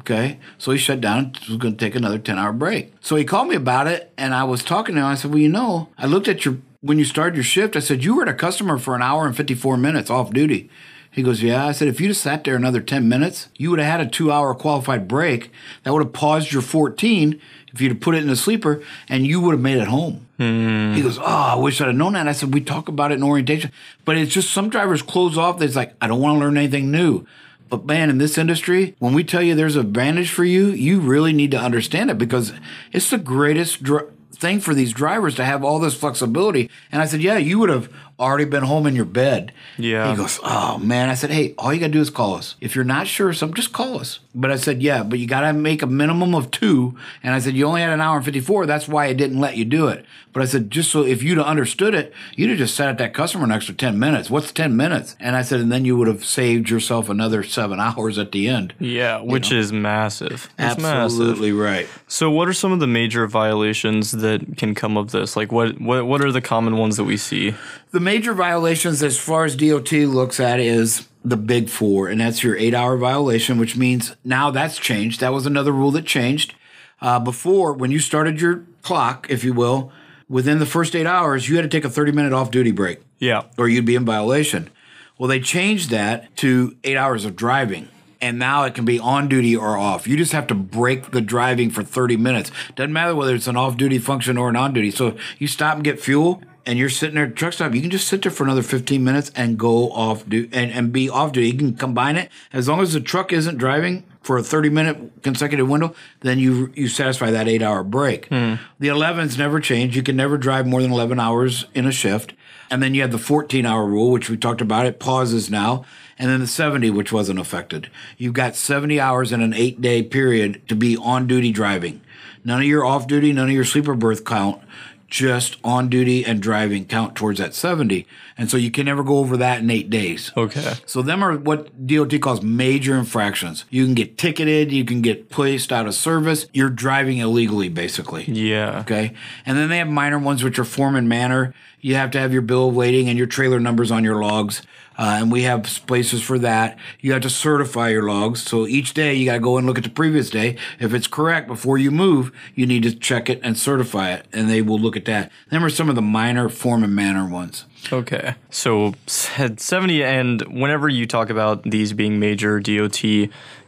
Okay, 0.00 0.38
so 0.58 0.72
he 0.72 0.78
shut 0.78 1.00
down. 1.00 1.18
and 1.18 1.38
Was 1.48 1.56
going 1.58 1.76
to 1.76 1.84
take 1.84 1.94
another 1.94 2.18
ten 2.18 2.38
hour 2.38 2.52
break. 2.52 2.92
So 3.00 3.16
he 3.16 3.24
called 3.24 3.48
me 3.48 3.56
about 3.56 3.86
it, 3.86 4.12
and 4.16 4.34
I 4.34 4.44
was 4.44 4.62
talking 4.64 4.94
to 4.94 5.00
him. 5.00 5.06
I 5.06 5.14
said, 5.14 5.30
"Well, 5.30 5.38
you 5.40 5.48
know, 5.48 5.88
I 5.98 6.06
looked 6.06 6.28
at 6.28 6.44
your 6.44 6.56
when 6.80 6.98
you 6.98 7.04
started 7.04 7.34
your 7.36 7.44
shift. 7.44 7.76
I 7.76 7.80
said 7.80 8.02
you 8.02 8.16
were 8.16 8.22
at 8.22 8.28
a 8.28 8.34
customer 8.34 8.78
for 8.78 8.94
an 8.94 9.02
hour 9.02 9.26
and 9.26 9.36
fifty 9.36 9.54
four 9.54 9.76
minutes 9.76 10.10
off 10.10 10.30
duty." 10.32 10.70
He 11.12 11.24
goes, 11.24 11.42
Yeah. 11.42 11.66
I 11.66 11.72
said, 11.72 11.88
if 11.88 12.00
you 12.00 12.06
just 12.06 12.22
sat 12.22 12.44
there 12.44 12.54
another 12.54 12.80
10 12.80 13.08
minutes, 13.08 13.48
you 13.56 13.70
would 13.70 13.80
have 13.80 13.98
had 13.98 14.06
a 14.06 14.08
two 14.08 14.30
hour 14.30 14.54
qualified 14.54 15.08
break. 15.08 15.50
That 15.82 15.92
would 15.92 16.04
have 16.04 16.12
paused 16.12 16.52
your 16.52 16.62
14 16.62 17.40
if 17.72 17.80
you'd 17.80 17.90
have 17.90 18.00
put 18.00 18.14
it 18.14 18.22
in 18.22 18.30
a 18.30 18.36
sleeper 18.36 18.80
and 19.08 19.26
you 19.26 19.40
would 19.40 19.50
have 19.50 19.60
made 19.60 19.78
it 19.78 19.88
home. 19.88 20.28
Hmm. 20.38 20.92
He 20.94 21.02
goes, 21.02 21.18
Oh, 21.18 21.24
I 21.24 21.56
wish 21.56 21.80
I'd 21.80 21.88
have 21.88 21.96
known 21.96 22.12
that. 22.12 22.28
I 22.28 22.32
said, 22.32 22.54
We 22.54 22.60
talk 22.60 22.86
about 22.86 23.10
it 23.10 23.16
in 23.16 23.24
orientation. 23.24 23.72
But 24.04 24.18
it's 24.18 24.32
just 24.32 24.50
some 24.52 24.70
drivers 24.70 25.02
close 25.02 25.36
off. 25.36 25.60
It's 25.60 25.74
like, 25.74 25.94
I 26.00 26.06
don't 26.06 26.20
want 26.20 26.36
to 26.36 26.38
learn 26.44 26.56
anything 26.56 26.92
new. 26.92 27.26
But 27.70 27.86
man, 27.86 28.10
in 28.10 28.18
this 28.18 28.36
industry, 28.36 28.96
when 28.98 29.14
we 29.14 29.22
tell 29.22 29.42
you 29.42 29.54
there's 29.54 29.76
an 29.76 29.86
advantage 29.86 30.30
for 30.30 30.44
you, 30.44 30.66
you 30.66 31.00
really 31.00 31.32
need 31.32 31.52
to 31.52 31.60
understand 31.60 32.10
it 32.10 32.18
because 32.18 32.52
it's 32.92 33.10
the 33.10 33.18
greatest 33.18 33.82
dr- 33.82 34.10
thing 34.32 34.58
for 34.58 34.74
these 34.74 34.92
drivers 34.92 35.36
to 35.36 35.44
have 35.44 35.62
all 35.62 35.78
this 35.78 35.94
flexibility. 35.94 36.68
And 36.90 37.00
I 37.00 37.04
said, 37.04 37.22
Yeah, 37.22 37.38
you 37.38 37.58
would 37.60 37.68
have 37.68 37.92
already 38.20 38.44
been 38.44 38.62
home 38.62 38.86
in 38.86 38.94
your 38.94 39.04
bed. 39.04 39.52
Yeah. 39.78 40.10
He 40.10 40.16
goes, 40.16 40.38
Oh 40.42 40.78
man. 40.78 41.08
I 41.08 41.14
said, 41.14 41.30
Hey, 41.30 41.54
all 41.58 41.72
you 41.72 41.80
gotta 41.80 41.92
do 41.92 42.00
is 42.00 42.10
call 42.10 42.34
us. 42.34 42.54
If 42.60 42.74
you're 42.76 42.84
not 42.84 43.06
sure 43.06 43.30
of 43.30 43.36
something, 43.36 43.56
just 43.56 43.72
call 43.72 43.98
us. 43.98 44.20
But 44.34 44.50
I 44.50 44.56
said, 44.56 44.82
Yeah, 44.82 45.02
but 45.02 45.18
you 45.18 45.26
gotta 45.26 45.52
make 45.52 45.82
a 45.82 45.86
minimum 45.86 46.34
of 46.34 46.50
two. 46.50 46.96
And 47.22 47.34
I 47.34 47.38
said, 47.40 47.54
You 47.54 47.66
only 47.66 47.80
had 47.80 47.90
an 47.90 48.00
hour 48.00 48.16
and 48.16 48.24
54. 48.24 48.66
That's 48.66 48.86
why 48.86 49.06
I 49.06 49.12
didn't 49.14 49.40
let 49.40 49.56
you 49.56 49.64
do 49.64 49.88
it. 49.88 50.04
But 50.32 50.42
I 50.44 50.46
said, 50.46 50.70
just 50.70 50.92
so 50.92 51.02
if 51.04 51.24
you'd 51.24 51.38
have 51.38 51.46
understood 51.48 51.92
it, 51.92 52.12
you'd 52.36 52.50
have 52.50 52.58
just 52.58 52.76
sat 52.76 52.88
at 52.88 52.98
that 52.98 53.12
customer 53.12 53.42
an 53.44 53.50
extra 53.50 53.74
10 53.74 53.98
minutes. 53.98 54.30
What's 54.30 54.52
10 54.52 54.76
minutes? 54.76 55.16
And 55.18 55.34
I 55.34 55.42
said, 55.42 55.58
and 55.58 55.72
then 55.72 55.84
you 55.84 55.96
would 55.96 56.06
have 56.06 56.24
saved 56.24 56.70
yourself 56.70 57.08
another 57.08 57.42
seven 57.42 57.80
hours 57.80 58.16
at 58.16 58.30
the 58.30 58.46
end. 58.46 58.72
yeah, 58.78 59.20
which 59.20 59.50
is 59.50 59.72
massive. 59.72 60.48
It's 60.56 60.80
massive. 60.80 60.84
Absolutely 60.86 61.50
right. 61.50 61.88
So, 62.06 62.30
what 62.30 62.46
are 62.46 62.52
some 62.52 62.70
of 62.70 62.78
the 62.78 62.86
major 62.86 63.26
violations 63.26 64.12
that 64.12 64.56
can 64.56 64.74
come 64.76 64.96
of 64.96 65.10
this? 65.10 65.36
Like, 65.36 65.50
what 65.50 65.80
what 65.80 66.06
what 66.06 66.24
are 66.24 66.30
the 66.30 66.40
common 66.40 66.76
ones 66.76 66.96
that 66.96 67.04
we 67.04 67.16
see? 67.16 67.54
The 67.90 68.00
major 68.10 68.34
violations, 68.34 69.04
as 69.04 69.16
far 69.16 69.44
as 69.44 69.54
DOT 69.54 69.92
looks 69.92 70.40
at, 70.40 70.58
is 70.58 71.06
the 71.24 71.36
big 71.36 71.68
four, 71.68 72.08
and 72.08 72.20
that's 72.20 72.42
your 72.42 72.56
eight 72.56 72.74
hour 72.74 72.96
violation, 72.96 73.56
which 73.56 73.76
means 73.76 74.16
now 74.24 74.50
that's 74.50 74.78
changed. 74.78 75.20
That 75.20 75.32
was 75.32 75.46
another 75.46 75.70
rule 75.70 75.92
that 75.92 76.06
changed. 76.06 76.54
Uh, 77.00 77.20
before, 77.20 77.72
when 77.72 77.92
you 77.92 78.00
started 78.00 78.40
your 78.40 78.64
clock, 78.82 79.28
if 79.30 79.44
you 79.44 79.52
will, 79.52 79.92
within 80.28 80.58
the 80.58 80.66
first 80.66 80.96
eight 80.96 81.06
hours, 81.06 81.48
you 81.48 81.54
had 81.54 81.62
to 81.62 81.68
take 81.68 81.84
a 81.84 81.88
30 81.88 82.10
minute 82.10 82.32
off 82.32 82.50
duty 82.50 82.72
break 82.72 82.98
Yeah. 83.20 83.42
or 83.56 83.68
you'd 83.68 83.84
be 83.86 83.94
in 83.94 84.04
violation. 84.04 84.70
Well, 85.16 85.28
they 85.28 85.38
changed 85.38 85.90
that 85.90 86.34
to 86.38 86.74
eight 86.82 86.96
hours 86.96 87.24
of 87.24 87.36
driving. 87.36 87.88
And 88.22 88.38
now 88.38 88.64
it 88.64 88.74
can 88.74 88.84
be 88.84 88.98
on 88.98 89.28
duty 89.28 89.56
or 89.56 89.78
off. 89.78 90.06
You 90.08 90.16
just 90.16 90.32
have 90.32 90.46
to 90.48 90.54
break 90.54 91.12
the 91.12 91.22
driving 91.22 91.70
for 91.70 91.82
30 91.84 92.16
minutes. 92.18 92.50
Doesn't 92.74 92.92
matter 92.92 93.14
whether 93.14 93.34
it's 93.36 93.46
an 93.46 93.56
off 93.56 93.76
duty 93.78 93.98
function 93.98 94.36
or 94.36 94.48
an 94.50 94.56
on 94.56 94.74
duty. 94.74 94.90
So 94.90 95.16
you 95.38 95.46
stop 95.46 95.76
and 95.76 95.84
get 95.84 96.00
fuel 96.00 96.42
and 96.70 96.78
you're 96.78 96.88
sitting 96.88 97.16
there 97.16 97.24
at 97.24 97.34
truck 97.34 97.52
stop, 97.52 97.74
you 97.74 97.80
can 97.80 97.90
just 97.90 98.06
sit 98.06 98.22
there 98.22 98.30
for 98.30 98.44
another 98.44 98.62
15 98.62 99.02
minutes 99.02 99.32
and 99.34 99.58
go 99.58 99.90
off 99.90 100.24
duty 100.28 100.56
and, 100.56 100.70
and 100.70 100.92
be 100.92 101.10
off 101.10 101.32
duty. 101.32 101.48
You 101.48 101.58
can 101.58 101.74
combine 101.74 102.14
it. 102.14 102.30
As 102.52 102.68
long 102.68 102.80
as 102.80 102.92
the 102.92 103.00
truck 103.00 103.32
isn't 103.32 103.58
driving 103.58 104.04
for 104.22 104.38
a 104.38 104.42
30 104.44 104.68
minute 104.68 105.22
consecutive 105.24 105.68
window, 105.68 105.96
then 106.20 106.38
you 106.38 106.72
you 106.76 106.86
satisfy 106.86 107.32
that 107.32 107.48
eight 107.48 107.60
hour 107.60 107.82
break. 107.82 108.26
Hmm. 108.26 108.54
The 108.78 108.86
11s 108.86 109.36
never 109.36 109.58
change. 109.58 109.96
You 109.96 110.04
can 110.04 110.14
never 110.14 110.38
drive 110.38 110.64
more 110.64 110.80
than 110.80 110.92
11 110.92 111.18
hours 111.18 111.66
in 111.74 111.86
a 111.86 111.92
shift. 111.92 112.34
And 112.70 112.80
then 112.80 112.94
you 112.94 113.02
have 113.02 113.10
the 113.10 113.18
14 113.18 113.66
hour 113.66 113.84
rule, 113.84 114.12
which 114.12 114.30
we 114.30 114.36
talked 114.36 114.60
about. 114.60 114.86
It 114.86 115.00
pauses 115.00 115.50
now. 115.50 115.84
And 116.20 116.30
then 116.30 116.38
the 116.38 116.46
70, 116.46 116.90
which 116.90 117.10
wasn't 117.10 117.40
affected. 117.40 117.90
You've 118.16 118.34
got 118.34 118.54
70 118.54 119.00
hours 119.00 119.32
in 119.32 119.40
an 119.40 119.54
eight 119.54 119.80
day 119.80 120.04
period 120.04 120.62
to 120.68 120.76
be 120.76 120.96
on 120.96 121.26
duty 121.26 121.50
driving. 121.50 122.00
None 122.44 122.60
of 122.60 122.66
your 122.66 122.84
off 122.84 123.06
duty, 123.06 123.32
none 123.32 123.48
of 123.48 123.54
your 123.54 123.64
sleeper 123.64 123.94
berth 123.94 124.24
count 124.24 124.62
just 125.10 125.58
on 125.62 125.88
duty 125.88 126.24
and 126.24 126.40
driving 126.40 126.86
count 126.86 127.16
towards 127.16 127.40
that 127.40 127.52
70. 127.52 128.06
And 128.38 128.48
so 128.48 128.56
you 128.56 128.70
can 128.70 128.86
never 128.86 129.02
go 129.02 129.18
over 129.18 129.36
that 129.36 129.60
in 129.60 129.68
eight 129.68 129.90
days. 129.90 130.32
Okay. 130.36 130.74
So 130.86 131.02
them 131.02 131.22
are 131.22 131.36
what 131.36 131.86
DOT 131.86 132.18
calls 132.20 132.42
major 132.42 132.96
infractions. 132.96 133.64
You 133.68 133.84
can 133.84 133.94
get 133.94 134.16
ticketed, 134.16 134.72
you 134.72 134.84
can 134.84 135.02
get 135.02 135.28
placed 135.28 135.72
out 135.72 135.86
of 135.86 135.94
service. 135.94 136.46
You're 136.52 136.70
driving 136.70 137.18
illegally, 137.18 137.68
basically. 137.68 138.24
Yeah. 138.24 138.80
Okay. 138.80 139.12
And 139.44 139.58
then 139.58 139.68
they 139.68 139.78
have 139.78 139.88
minor 139.88 140.18
ones, 140.18 140.44
which 140.44 140.58
are 140.58 140.64
form 140.64 140.94
and 140.94 141.08
manner. 141.08 141.54
You 141.80 141.96
have 141.96 142.10
to 142.12 142.20
have 142.20 142.32
your 142.32 142.42
bill 142.42 142.68
of 142.68 142.76
lading 142.76 143.08
and 143.08 143.18
your 143.18 143.26
trailer 143.26 143.58
numbers 143.58 143.90
on 143.90 144.04
your 144.04 144.22
logs. 144.22 144.62
Uh, 145.00 145.16
and 145.18 145.32
we 145.32 145.44
have 145.44 145.62
places 145.86 146.22
for 146.22 146.38
that. 146.38 146.78
You 147.00 147.12
have 147.12 147.22
to 147.22 147.30
certify 147.30 147.88
your 147.88 148.02
logs. 148.02 148.42
So 148.42 148.66
each 148.66 148.92
day 148.92 149.14
you 149.14 149.24
got 149.24 149.32
to 149.32 149.40
go 149.40 149.56
and 149.56 149.66
look 149.66 149.78
at 149.78 149.84
the 149.84 149.90
previous 149.90 150.28
day. 150.28 150.58
If 150.78 150.92
it's 150.92 151.06
correct 151.06 151.48
before 151.48 151.78
you 151.78 151.90
move, 151.90 152.30
you 152.54 152.66
need 152.66 152.82
to 152.82 152.94
check 152.94 153.30
it 153.30 153.40
and 153.42 153.56
certify 153.56 154.12
it. 154.12 154.26
And 154.30 154.50
they 154.50 154.60
will 154.60 154.78
look 154.78 154.98
at 154.98 155.06
that. 155.06 155.32
Them 155.48 155.64
are 155.64 155.70
some 155.70 155.88
of 155.88 155.94
the 155.94 156.02
minor 156.02 156.50
form 156.50 156.84
and 156.84 156.94
manner 156.94 157.26
ones. 157.26 157.64
Okay. 157.90 158.34
So 158.50 158.92
said 159.06 159.58
70 159.58 160.04
and 160.04 160.42
whenever 160.42 160.86
you 160.86 161.06
talk 161.06 161.30
about 161.30 161.62
these 161.62 161.94
being 161.94 162.20
major 162.20 162.60
DOT 162.60 163.02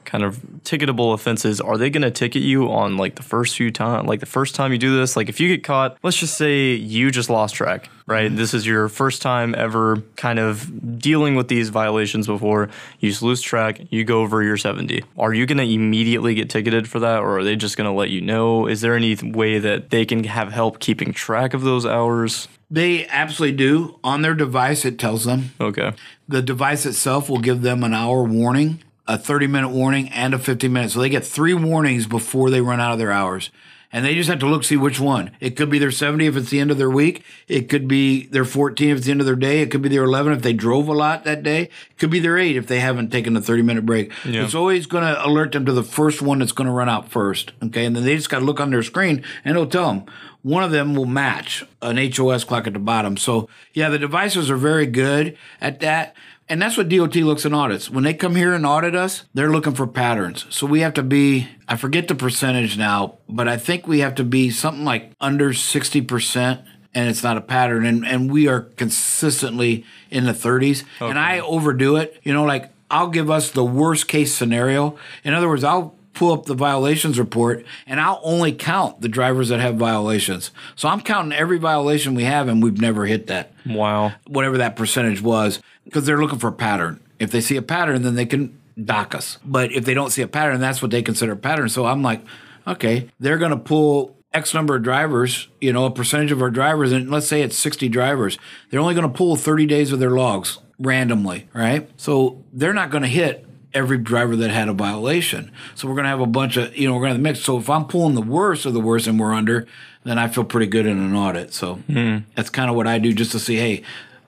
kind 0.05 0.25
of 0.25 0.39
ticketable 0.63 1.15
offenses, 1.15 1.61
are 1.61 1.77
they 1.77 1.91
going 1.91 2.03
to 2.03 2.11
ticket 2.11 2.43
you 2.43 2.71
on 2.71 2.97
like 2.97 3.17
the 3.17 3.23
first 3.23 3.57
few 3.57 3.71
time 3.71 4.07
like 4.07 4.21
the 4.21 4.27
first 4.27 4.55
time 4.55 4.73
you 4.73 4.79
do 4.79 4.97
this? 4.97 5.17
Like 5.17 5.29
if 5.29 5.41
you 5.41 5.49
get 5.49 5.65
caught, 5.65 5.97
let's 6.03 6.17
just 6.17 6.37
say 6.37 6.75
you 6.75 7.11
just 7.11 7.31
lost 7.31 7.55
track, 7.55 7.89
right? 8.07 8.27
Mm-hmm. 8.27 8.37
This 8.37 8.55
is 8.55 8.67
your 8.67 8.89
first 8.89 9.23
time 9.23 9.55
ever 9.55 10.03
kind 10.17 10.39
of 10.39 10.99
dealing 10.99 11.35
with 11.35 11.49
these 11.49 11.69
violations 11.69 12.27
before. 12.27 12.69
You 13.01 13.11
just 13.11 13.23
lose 13.23 13.41
track, 13.41 13.81
you 13.91 14.05
go 14.05 14.21
over 14.21 14.43
your 14.43 14.57
70. 14.57 15.05
Are 15.19 15.33
you 15.35 15.47
going 15.47 15.59
to 15.59 15.65
immediately 15.65 16.35
get 16.35 16.51
ticketed 16.51 16.89
for 16.89 17.01
that 17.01 17.21
or 17.21 17.39
are 17.39 17.45
they 17.45 17.57
just 17.57 17.77
going 17.77 17.89
to 17.89 17.97
let 17.97 18.11
you 18.11 18.21
know? 18.21 18.67
Is 18.67 18.81
there 18.81 18.97
any 18.97 19.17
way 19.23 19.59
that 19.59 19.91
they 19.91 20.05
can 20.05 20.25
have 20.25 20.53
help 20.53 20.81
keeping 20.81 21.13
track 21.13 21.55
of 21.55 21.63
those 21.63 21.87
hours? 21.87 22.49
They 22.73 23.07
absolutely 23.09 23.59
do. 23.59 23.99
On 24.03 24.23
their 24.23 24.35
device, 24.35 24.87
it 24.87 24.99
tells 24.99 25.27
them. 25.27 25.53
Okay. 25.61 25.93
The 26.27 26.41
device 26.41 26.87
itself 26.87 27.29
will 27.29 27.39
give 27.39 27.61
them 27.61 27.85
an 27.85 27.93
hour 27.93 28.25
warning, 28.25 28.83
a 29.07 29.19
30 29.19 29.47
minute 29.47 29.71
warning, 29.71 30.09
and 30.11 30.35
a 30.35 30.39
15 30.39 30.73
minute. 30.73 30.91
So 30.91 31.01
they 31.01 31.09
get 31.09 31.25
three 31.25 31.55
warnings 31.55 32.07
before 32.07 32.51
they 32.51 32.61
run 32.61 32.81
out 32.81 32.93
of 32.93 32.99
their 32.99 33.13
hours. 33.13 33.51
And 33.95 34.07
they 34.07 34.15
just 34.15 34.31
have 34.31 34.39
to 34.39 34.47
look, 34.47 34.65
see 34.65 34.79
which 34.79 34.99
one. 34.99 35.33
It 35.39 35.55
could 35.55 35.69
be 35.69 35.79
their 35.79 35.91
70 35.91 36.25
if 36.27 36.35
it's 36.35 36.49
the 36.49 36.61
end 36.61 36.71
of 36.71 36.79
their 36.79 36.89
week. 36.89 37.23
It 37.47 37.69
could 37.69 37.87
be 37.87 38.25
their 38.27 38.47
14 38.47 38.89
if 38.89 38.97
it's 38.97 39.07
the 39.07 39.13
end 39.13 39.21
of 39.21 39.27
their 39.27 39.37
day. 39.37 39.61
It 39.61 39.71
could 39.71 39.83
be 39.83 39.91
their 39.91 40.05
11 40.05 40.33
if 40.33 40.41
they 40.41 40.55
drove 40.55 40.89
a 40.89 40.95
lot 40.95 41.25
that 41.25 41.43
day. 41.43 41.65
It 41.65 41.99
could 41.99 42.09
be 42.09 42.19
their 42.19 42.39
8 42.39 42.57
if 42.57 42.67
they 42.67 42.81
haven't 42.81 43.11
taken 43.11 43.37
a 43.37 43.43
30 43.43 43.61
minute 43.61 43.85
break. 43.85 44.11
Yeah. 44.25 44.45
It's 44.45 44.55
always 44.55 44.87
going 44.87 45.05
to 45.05 45.27
alert 45.27 45.53
them 45.53 45.67
to 45.67 45.73
the 45.73 45.83
first 45.83 46.23
one 46.23 46.39
that's 46.39 46.53
going 46.53 46.69
to 46.69 46.73
run 46.73 46.89
out 46.89 47.11
first. 47.11 47.53
Okay. 47.63 47.85
And 47.85 47.95
then 47.95 48.05
they 48.05 48.17
just 48.17 48.31
got 48.31 48.39
to 48.39 48.47
look 48.47 48.61
on 48.61 48.71
their 48.71 48.83
screen 48.83 49.23
and 49.45 49.57
it'll 49.57 49.67
tell 49.67 49.89
them. 49.89 50.07
One 50.41 50.65
of 50.65 50.73
them 50.73 50.95
will 50.97 51.07
match 51.07 51.65
an 51.83 51.99
HOS 51.99 52.43
clock 52.43 52.67
at 52.67 52.73
the 52.73 52.81
bottom. 52.81 53.17
So, 53.17 53.49
yeah, 53.75 53.91
the 53.91 53.99
devices 53.99 54.51
are 54.51 54.57
very 54.57 54.87
good 54.87 55.39
at 55.61 55.79
that. 55.81 56.17
And 56.53 56.61
that's 56.61 56.77
what 56.77 56.91
DOT 56.91 57.17
looks 57.17 57.47
in 57.47 57.55
audits. 57.55 57.89
When 57.89 58.05
they 58.05 58.13
come 58.13 58.37
here 58.37 58.53
and 58.53 58.67
audit 58.67 58.95
us, 58.95 59.25
they're 59.33 59.51
looking 59.51 59.73
for 59.73 59.87
patterns. 59.87 60.45
So 60.51 60.67
we 60.67 60.81
have 60.81 60.93
to 60.95 61.03
be, 61.03 61.49
I 61.67 61.77
forget 61.77 62.09
the 62.09 62.15
percentage 62.15 62.77
now, 62.77 63.17
but 63.27 63.49
I 63.49 63.57
think 63.57 63.87
we 63.87 64.01
have 64.01 64.15
to 64.17 64.23
be 64.23 64.51
something 64.51 64.85
like 64.85 65.13
under 65.19 65.55
60% 65.55 66.63
and 66.95 67.09
it's 67.09 67.23
not 67.23 67.39
a 67.39 67.41
pattern. 67.41 67.87
And, 67.87 68.07
and 68.07 68.31
we 68.31 68.49
are 68.49 68.61
consistently 68.61 69.87
in 70.11 70.25
the 70.25 70.33
30s. 70.33 70.85
And 71.01 71.19
I 71.19 71.41
overdo 71.41 71.97
it. 71.97 72.21
You 72.23 72.35
know, 72.35 72.45
like 72.45 72.71
I'll 72.91 73.09
give 73.09 73.31
us 73.31 73.51
the 73.51 73.65
worst 73.65 74.07
case 74.07 74.35
scenario. 74.35 74.99
In 75.25 75.33
other 75.33 75.49
words, 75.49 75.65
I'll 75.65 75.95
pull 76.23 76.33
up 76.33 76.47
the 76.47 76.55
violations 76.55 77.19
report 77.19 77.67
and 77.85 77.99
I'll 78.01 78.21
only 78.23 78.53
count 78.53 79.01
the 79.01 79.09
drivers 79.09 79.49
that 79.49 79.59
have 79.59 79.75
violations. 79.75 80.53
So 80.77 80.89
I'm 80.89 81.01
counting 81.01 81.33
every 81.33 81.59
violation 81.59 82.15
we 82.15 82.23
have 82.23 82.47
and 82.47 82.63
we've 82.63 82.81
never 82.81 83.07
hit 83.07 83.27
that 83.27 83.53
Wow. 83.67 84.13
whatever 84.29 84.57
that 84.59 84.77
percentage 84.77 85.21
was, 85.21 85.61
because 85.85 86.07
they're 86.07 86.21
looking 86.21 86.39
for 86.39 86.47
a 86.47 86.53
pattern. 86.53 87.01
If 87.19 87.33
they 87.33 87.41
see 87.41 87.57
a 87.57 87.63
pattern, 87.63 88.03
then 88.03 88.15
they 88.15 88.25
can 88.25 88.57
dock 88.85 89.17
us. 89.17 89.39
But 89.45 89.73
if 89.73 89.85
they 89.85 89.95
don't 89.95 90.11
see 90.11 90.23
a 90.23 90.29
pattern, 90.29 90.61
that's 90.61 90.81
what 90.81 90.93
they 90.93 91.03
consider 91.03 91.33
a 91.33 91.37
pattern. 91.37 91.69
So 91.69 91.87
I'm 91.87 92.05
like, 92.05 92.21
okay, 92.69 93.11
they're 93.19 93.39
going 93.39 93.51
to 93.51 93.57
pull 93.57 94.17
X 94.33 94.55
number 94.55 94.77
of 94.77 94.85
drivers, 94.85 95.49
you 95.61 95.73
know, 95.73 95.87
a 95.87 95.91
percentage 95.91 96.31
of 96.31 96.41
our 96.41 96.51
drivers, 96.51 96.93
and 96.93 97.11
let's 97.11 97.27
say 97.27 97.43
it's 97.43 97.59
60 97.59 97.89
drivers. 97.89 98.39
They're 98.71 98.79
only 98.79 98.95
going 98.95 99.11
to 99.11 99.13
pull 99.13 99.35
30 99.35 99.67
days 99.67 99.91
of 99.91 99.99
their 99.99 100.11
logs 100.13 100.61
randomly, 100.79 101.49
right? 101.53 101.91
So 101.97 102.45
they're 102.53 102.73
not 102.73 102.91
going 102.91 103.03
to 103.03 103.09
hit 103.09 103.45
every 103.75 103.99
driver 103.99 104.37
that 104.37 104.51
had 104.51 104.69
a 104.69 104.73
violation. 104.73 105.51
So 105.75 105.89
we're 105.89 105.95
going 105.95 106.05
to 106.05 106.11
have 106.11 106.21
a 106.21 106.27
bunch 106.27 106.57
of, 106.57 106.77
you 106.77 106.89
know, 106.89 106.95
we're 106.95 107.03
going 107.03 107.13
to 107.13 107.19
the 107.19 107.23
mix. 107.23 107.41
So 107.41 107.59
if 107.59 107.71
I'm 107.71 107.87
pulling 107.87 108.15
the 108.15 108.23
worst 108.23 108.67
of 108.67 108.75
the 108.75 108.81
worst 108.81 109.07
and 109.07 109.19
we're 109.19 109.33
under, 109.33 109.67
then 110.05 110.19
I 110.19 110.29
feel 110.29 110.45
pretty 110.45 110.67
good 110.67 110.87
in 110.87 110.99
an 110.99 111.15
audit. 111.15 111.55
So 111.55 111.77
hmm. 111.77 112.19
that's 112.35 112.51
kind 112.51 112.71
of 112.71 112.77
what 112.77 112.87
I 112.87 112.99
do 112.99 113.13
just 113.13 113.33
to 113.33 113.39
see, 113.39 113.57
hey, 113.57 113.83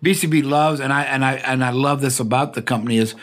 BCB 0.04 0.44
loves, 0.44 0.80
and 0.80 0.92
I 0.92 1.04
and 1.04 1.24
I 1.24 1.34
and 1.36 1.64
I 1.64 1.70
love 1.70 2.02
this 2.02 2.20
about 2.20 2.52
the 2.52 2.60
company 2.60 2.98
is 2.98 3.14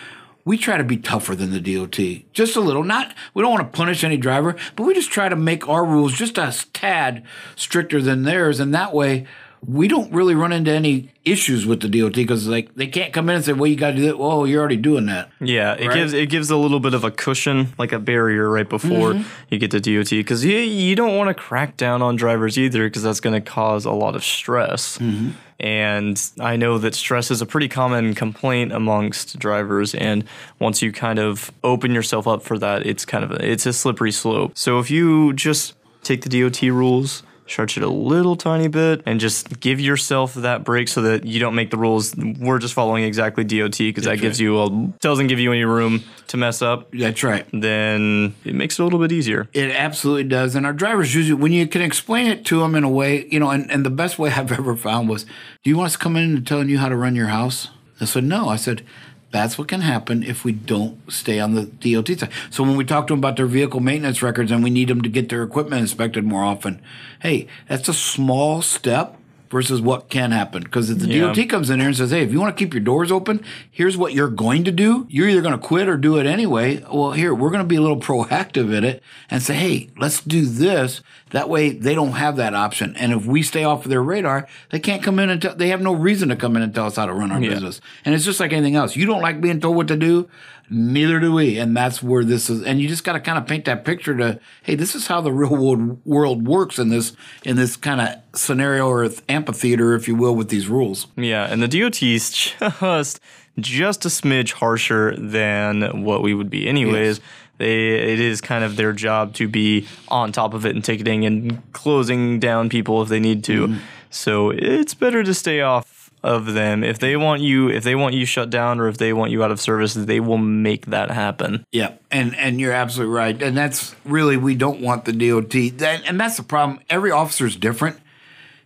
we 0.44 0.58
try 0.58 0.78
to 0.78 0.84
be 0.84 0.98
tougher 0.98 1.36
than 1.36 1.52
the 1.52 1.60
DOT, 1.60 2.24
just 2.34 2.56
a 2.56 2.60
little. 2.60 2.84
Not 2.84 3.14
we 3.36 3.44
don't 3.44 3.52
want 3.52 3.72
to 3.72 3.78
punish 3.78 4.04
any 4.04 4.18
driver, 4.18 4.56
but 4.76 4.84
we 4.84 4.96
just 4.96 5.12
try 5.12 5.30
to 5.30 5.36
make 5.36 5.70
our 5.70 5.86
rules 5.86 6.14
just 6.14 6.40
a 6.40 6.54
tad 6.74 7.24
stricter 7.56 8.02
than 8.02 8.24
theirs, 8.24 8.60
and 8.60 8.74
that 8.74 8.94
way 8.94 9.28
we 9.68 9.88
don't 9.88 10.12
really 10.12 10.34
run 10.34 10.52
into 10.52 10.72
any 10.72 11.12
issues 11.24 11.68
with 11.68 11.82
the 11.82 11.88
DOT 11.88 12.14
because 12.14 12.48
like 12.48 12.74
they 12.74 12.88
can't 12.88 13.14
come 13.14 13.30
in 13.30 13.36
and 13.36 13.46
say, 13.46 13.54
"Well, 13.54 13.68
you 13.68 13.76
got 13.76 13.92
to 13.92 13.96
do 13.98 14.06
that." 14.08 14.18
Well, 14.18 14.48
you're 14.48 14.60
already 14.60 14.76
doing 14.78 15.06
that. 15.06 15.30
Yeah, 15.40 15.74
it 15.74 15.88
Right? 15.88 15.94
gives 15.96 16.14
it 16.14 16.30
gives 16.30 16.50
a 16.50 16.58
little 16.58 16.80
bit 16.80 16.94
of 16.96 17.04
a 17.04 17.12
cushion, 17.12 17.74
like 17.78 17.92
a 17.92 18.00
barrier 18.00 18.50
right 18.50 18.68
before 18.68 19.14
Mm-hmm. 19.14 19.30
you 19.50 19.60
get 19.60 19.70
to 19.72 19.80
DOT, 19.80 20.10
because 20.10 20.44
you 20.44 20.58
you 20.58 20.96
don't 20.96 21.16
want 21.16 21.28
to 21.28 21.36
crack 21.36 21.78
down 21.78 22.02
on 22.02 22.16
drivers 22.16 22.58
either, 22.58 22.88
because 22.88 23.04
that's 23.04 23.20
going 23.20 23.36
to 23.40 23.42
cause 23.52 23.86
a 23.86 23.92
lot 23.92 24.16
of 24.16 24.24
stress. 24.24 24.98
Mm-hmm. 24.98 25.32
And 25.60 26.20
I 26.40 26.56
know 26.56 26.80
that 26.80 26.96
stress 26.96 27.30
is 27.30 27.40
a 27.42 27.46
pretty 27.46 27.68
common 27.68 28.16
complaint 28.16 28.72
amongst 28.72 29.38
drivers, 29.38 29.94
and 29.94 30.24
once 30.58 30.82
you 30.82 30.92
kind 30.92 31.20
of 31.20 31.52
open 31.64 31.92
yourself 31.94 32.28
up 32.28 32.42
for 32.42 32.58
that, 32.58 32.88
it's 32.88 33.06
kind 33.06 33.24
of 33.24 33.30
a, 33.32 33.48
it's 33.48 33.68
a 33.68 33.74
slippery 33.74 34.12
slope. 34.12 34.58
So 34.58 34.80
if 34.80 34.90
you 34.90 35.34
just 35.34 35.76
take 36.04 36.24
the 36.24 36.30
DOT 36.42 36.62
rules. 36.64 37.22
Stretch 37.52 37.76
it 37.76 37.84
a 37.84 37.90
little 37.90 38.38
tiny 38.38 38.70
bit 38.70 39.04
and 39.06 39.20
just 39.20 39.60
give 39.60 39.82
yourself 39.82 40.36
that 40.36 40.64
break 40.64 40.88
so 40.88 41.02
that 41.02 41.26
you 41.26 41.38
don't 41.40 41.54
make 41.54 41.70
the 41.70 41.78
rules. 41.78 42.16
We're 42.16 42.60
just 42.60 42.74
following 42.74 43.04
exactly 43.04 43.44
DOT 43.44 43.78
because 43.78 44.06
that 44.06 44.12
That's 44.12 44.22
gives 44.22 44.40
you 44.40 44.62
a 44.62 44.70
doesn't 45.02 45.28
give 45.28 45.38
you 45.38 45.52
any 45.52 45.66
room 45.66 46.02
to 46.28 46.38
mess 46.38 46.62
up, 46.62 46.90
That's 46.94 47.24
right. 47.24 47.46
then 47.52 48.34
it 48.46 48.56
makes 48.56 48.80
it 48.80 48.82
a 48.82 48.86
little 48.86 49.00
bit 49.00 49.12
easier. 49.12 49.50
It 49.52 49.72
absolutely 49.72 50.24
does. 50.24 50.56
And 50.56 50.66
our 50.66 50.72
drivers 50.72 51.14
usually, 51.14 51.42
when 51.42 51.52
you 51.52 51.68
can 51.68 51.82
explain 51.82 52.28
it 52.28 52.46
to 52.46 52.62
them 52.62 52.74
in 52.74 52.86
a 52.86 52.90
way, 52.90 53.26
you 53.26 53.38
know, 53.38 53.50
and, 53.50 53.70
and 53.70 53.86
the 53.86 53.90
best 53.90 54.18
way 54.18 54.32
I've 54.32 54.52
ever 54.54 54.78
found 54.78 55.10
was, 55.10 55.26
do 55.26 55.70
you 55.70 55.76
want 55.78 55.88
us 55.88 55.94
to 55.94 56.00
come 56.00 56.16
in 56.16 56.38
and 56.38 56.48
telling 56.48 56.70
you 56.70 56.78
how 56.78 56.88
to 56.88 56.96
run 56.96 57.16
your 57.18 57.28
house? 57.28 57.68
I 58.00 58.06
said, 58.06 58.24
no. 58.24 58.48
I 58.48 58.56
said, 58.56 58.84
that's 59.32 59.58
what 59.58 59.68
can 59.70 59.82
happen 59.82 60.24
if 60.24 60.44
we 60.44 60.52
don't 60.52 61.00
stay 61.12 61.40
on 61.40 61.54
the 61.56 61.66
DOT 61.66 62.20
side. 62.20 62.32
So 62.50 62.64
when 62.64 62.76
we 62.76 62.84
talk 62.84 63.08
to 63.08 63.14
them 63.14 63.20
about 63.20 63.38
their 63.38 63.46
vehicle 63.46 63.80
maintenance 63.80 64.22
records 64.22 64.52
and 64.52 64.64
we 64.64 64.70
need 64.70 64.90
them 64.90 65.02
to 65.02 65.10
get 65.10 65.30
their 65.30 65.44
equipment 65.44 65.82
inspected 65.82 66.26
more 66.26 66.44
often, 66.44 66.82
hey, 67.22 67.48
that's 67.68 67.88
a 67.88 67.94
small 67.94 68.62
step 68.62 69.18
versus 69.52 69.82
what 69.82 70.10
can 70.10 70.32
happen. 70.32 70.64
Because 70.64 70.90
if 70.90 71.00
the 71.00 71.08
Yeah. 71.08 71.34
DOT 71.34 71.50
comes 71.50 71.70
in 71.70 71.80
here 71.80 71.90
and 71.90 71.98
says, 71.98 72.12
hey, 72.12 72.24
if 72.24 72.32
you 72.32 72.40
want 72.40 72.56
to 72.58 72.60
keep 72.64 72.74
your 72.74 72.82
doors 72.82 73.12
open, 73.12 73.44
here's 73.70 73.98
what 73.98 74.14
you're 74.14 74.30
going 74.30 74.64
to 74.64 74.72
do. 74.72 75.06
You're 75.10 75.28
either 75.28 75.42
going 75.42 75.60
to 75.60 75.68
quit 75.68 75.90
or 75.90 75.98
do 75.98 76.18
it 76.18 76.26
anyway. 76.26 76.84
Well, 76.92 77.12
here, 77.12 77.36
we're 77.36 77.50
going 77.50 77.62
to 77.64 77.68
be 77.68 77.76
a 77.76 77.82
little 77.82 78.00
proactive 78.00 78.74
in 78.74 78.86
it 78.86 79.04
and 79.30 79.44
say, 79.44 79.54
hey, 79.54 79.90
let's 79.98 80.22
do 80.22 80.46
this. 80.46 81.02
That 81.32 81.50
way 81.50 81.72
they 81.72 81.94
don't 81.94 82.14
have 82.14 82.38
that 82.38 82.54
option. 82.54 82.96
And 82.96 83.12
if 83.12 83.26
we 83.26 83.42
stay 83.42 83.64
off 83.64 83.86
of 83.86 83.90
their 83.90 84.02
radar, 84.02 84.48
they 84.70 84.80
can't 84.80 85.04
come 85.04 85.20
in 85.20 85.30
and 85.30 85.42
tell, 85.42 85.56
they 85.56 85.68
have 85.70 85.82
no 85.82 85.94
reason 85.94 86.30
to 86.30 86.36
come 86.36 86.56
in 86.56 86.62
and 86.62 86.74
tell 86.74 86.88
us 86.88 86.96
how 86.96 87.06
to 87.06 87.14
run 87.14 87.32
our 87.32 87.40
business. 87.40 87.82
And 88.06 88.16
it's 88.16 88.26
just 88.26 88.40
like 88.40 88.54
anything 88.54 88.76
else. 88.76 88.96
You 88.96 89.06
don't 89.06 89.22
like 89.22 89.42
being 89.42 89.60
told 89.60 89.76
what 89.76 89.88
to 89.90 89.98
do. 89.98 90.30
Neither 90.74 91.20
do 91.20 91.34
we. 91.34 91.58
And 91.58 91.76
that's 91.76 92.02
where 92.02 92.24
this 92.24 92.50
is. 92.50 92.64
And 92.64 92.80
you 92.80 92.88
just 92.88 93.04
got 93.04 93.14
to 93.14 93.20
kind 93.20 93.38
of 93.38 93.46
paint 93.46 93.66
that 93.66 93.84
picture 93.84 94.16
to, 94.16 94.40
hey, 94.64 94.76
this 94.76 94.96
is 94.96 95.08
how 95.08 95.20
the 95.20 95.34
real 95.34 95.56
world, 95.56 96.00
world 96.06 96.48
works 96.48 96.80
in 96.80 96.88
this, 96.88 97.14
in 97.44 97.58
this 97.58 97.76
kind 97.76 98.00
of 98.00 98.40
scenario 98.40 98.88
or 98.88 99.10
amphitheater, 99.28 99.94
if 99.94 100.08
you 100.08 100.16
will, 100.16 100.34
with 100.34 100.48
these 100.48 100.70
rules. 100.70 101.08
Yeah, 101.18 101.44
and 101.44 101.62
the 101.62 101.68
DOT 101.68 102.02
is 102.02 102.54
just 102.80 103.20
just 103.60 104.06
a 104.06 104.08
smidge 104.08 104.54
harsher 104.54 105.14
than 105.18 106.04
what 106.04 106.24
we 106.24 106.34
would 106.34 106.50
be 106.50 106.68
anyways. 106.68 107.20
They 107.58 107.90
it 107.90 108.20
is 108.20 108.42
kind 108.42 108.64
of 108.64 108.76
their 108.76 108.94
job 108.94 109.34
to 109.36 109.48
be 109.48 109.88
on 110.08 110.32
top 110.32 110.54
of 110.54 110.66
it 110.66 110.74
and 110.74 110.84
ticketing 110.84 111.26
and 111.26 111.62
closing 111.74 112.40
down 112.40 112.70
people 112.70 113.02
if 113.02 113.10
they 113.10 113.20
need 113.20 113.44
to. 113.46 113.68
Mm-hmm. 113.68 113.80
So 114.10 114.52
it's 114.52 114.94
better 114.94 115.24
to 115.24 115.34
stay 115.34 115.62
off 115.62 116.01
of 116.24 116.54
them. 116.54 116.84
If 116.84 117.00
they 117.00 117.16
want 117.16 117.42
you, 117.42 117.70
if 117.70 117.84
they 117.84 117.96
want 117.96 118.16
you 118.16 118.26
shut 118.26 118.50
down, 118.50 118.80
or 118.80 118.88
if 118.88 118.98
they 118.98 119.14
want 119.14 119.32
you 119.32 119.44
out 119.44 119.52
of 119.52 119.60
service, 119.60 119.94
they 119.94 120.20
will 120.20 120.38
make 120.38 120.88
that 120.88 121.12
happen. 121.12 121.66
Yeah, 121.72 121.94
and 122.12 122.36
and 122.36 122.60
you're 122.60 122.74
absolutely 122.74 123.16
right, 123.16 123.42
and 123.42 123.58
that's 123.58 123.96
really 124.06 124.38
we 124.38 124.56
don't 124.56 124.82
want 124.82 125.06
the 125.06 125.14
DOT, 125.14 125.78
that, 125.80 126.04
and 126.06 126.20
that's 126.20 126.38
the 126.38 126.44
problem. 126.44 126.80
Every 126.90 127.12
officer 127.12 127.46
is 127.46 127.56
different. 127.56 128.00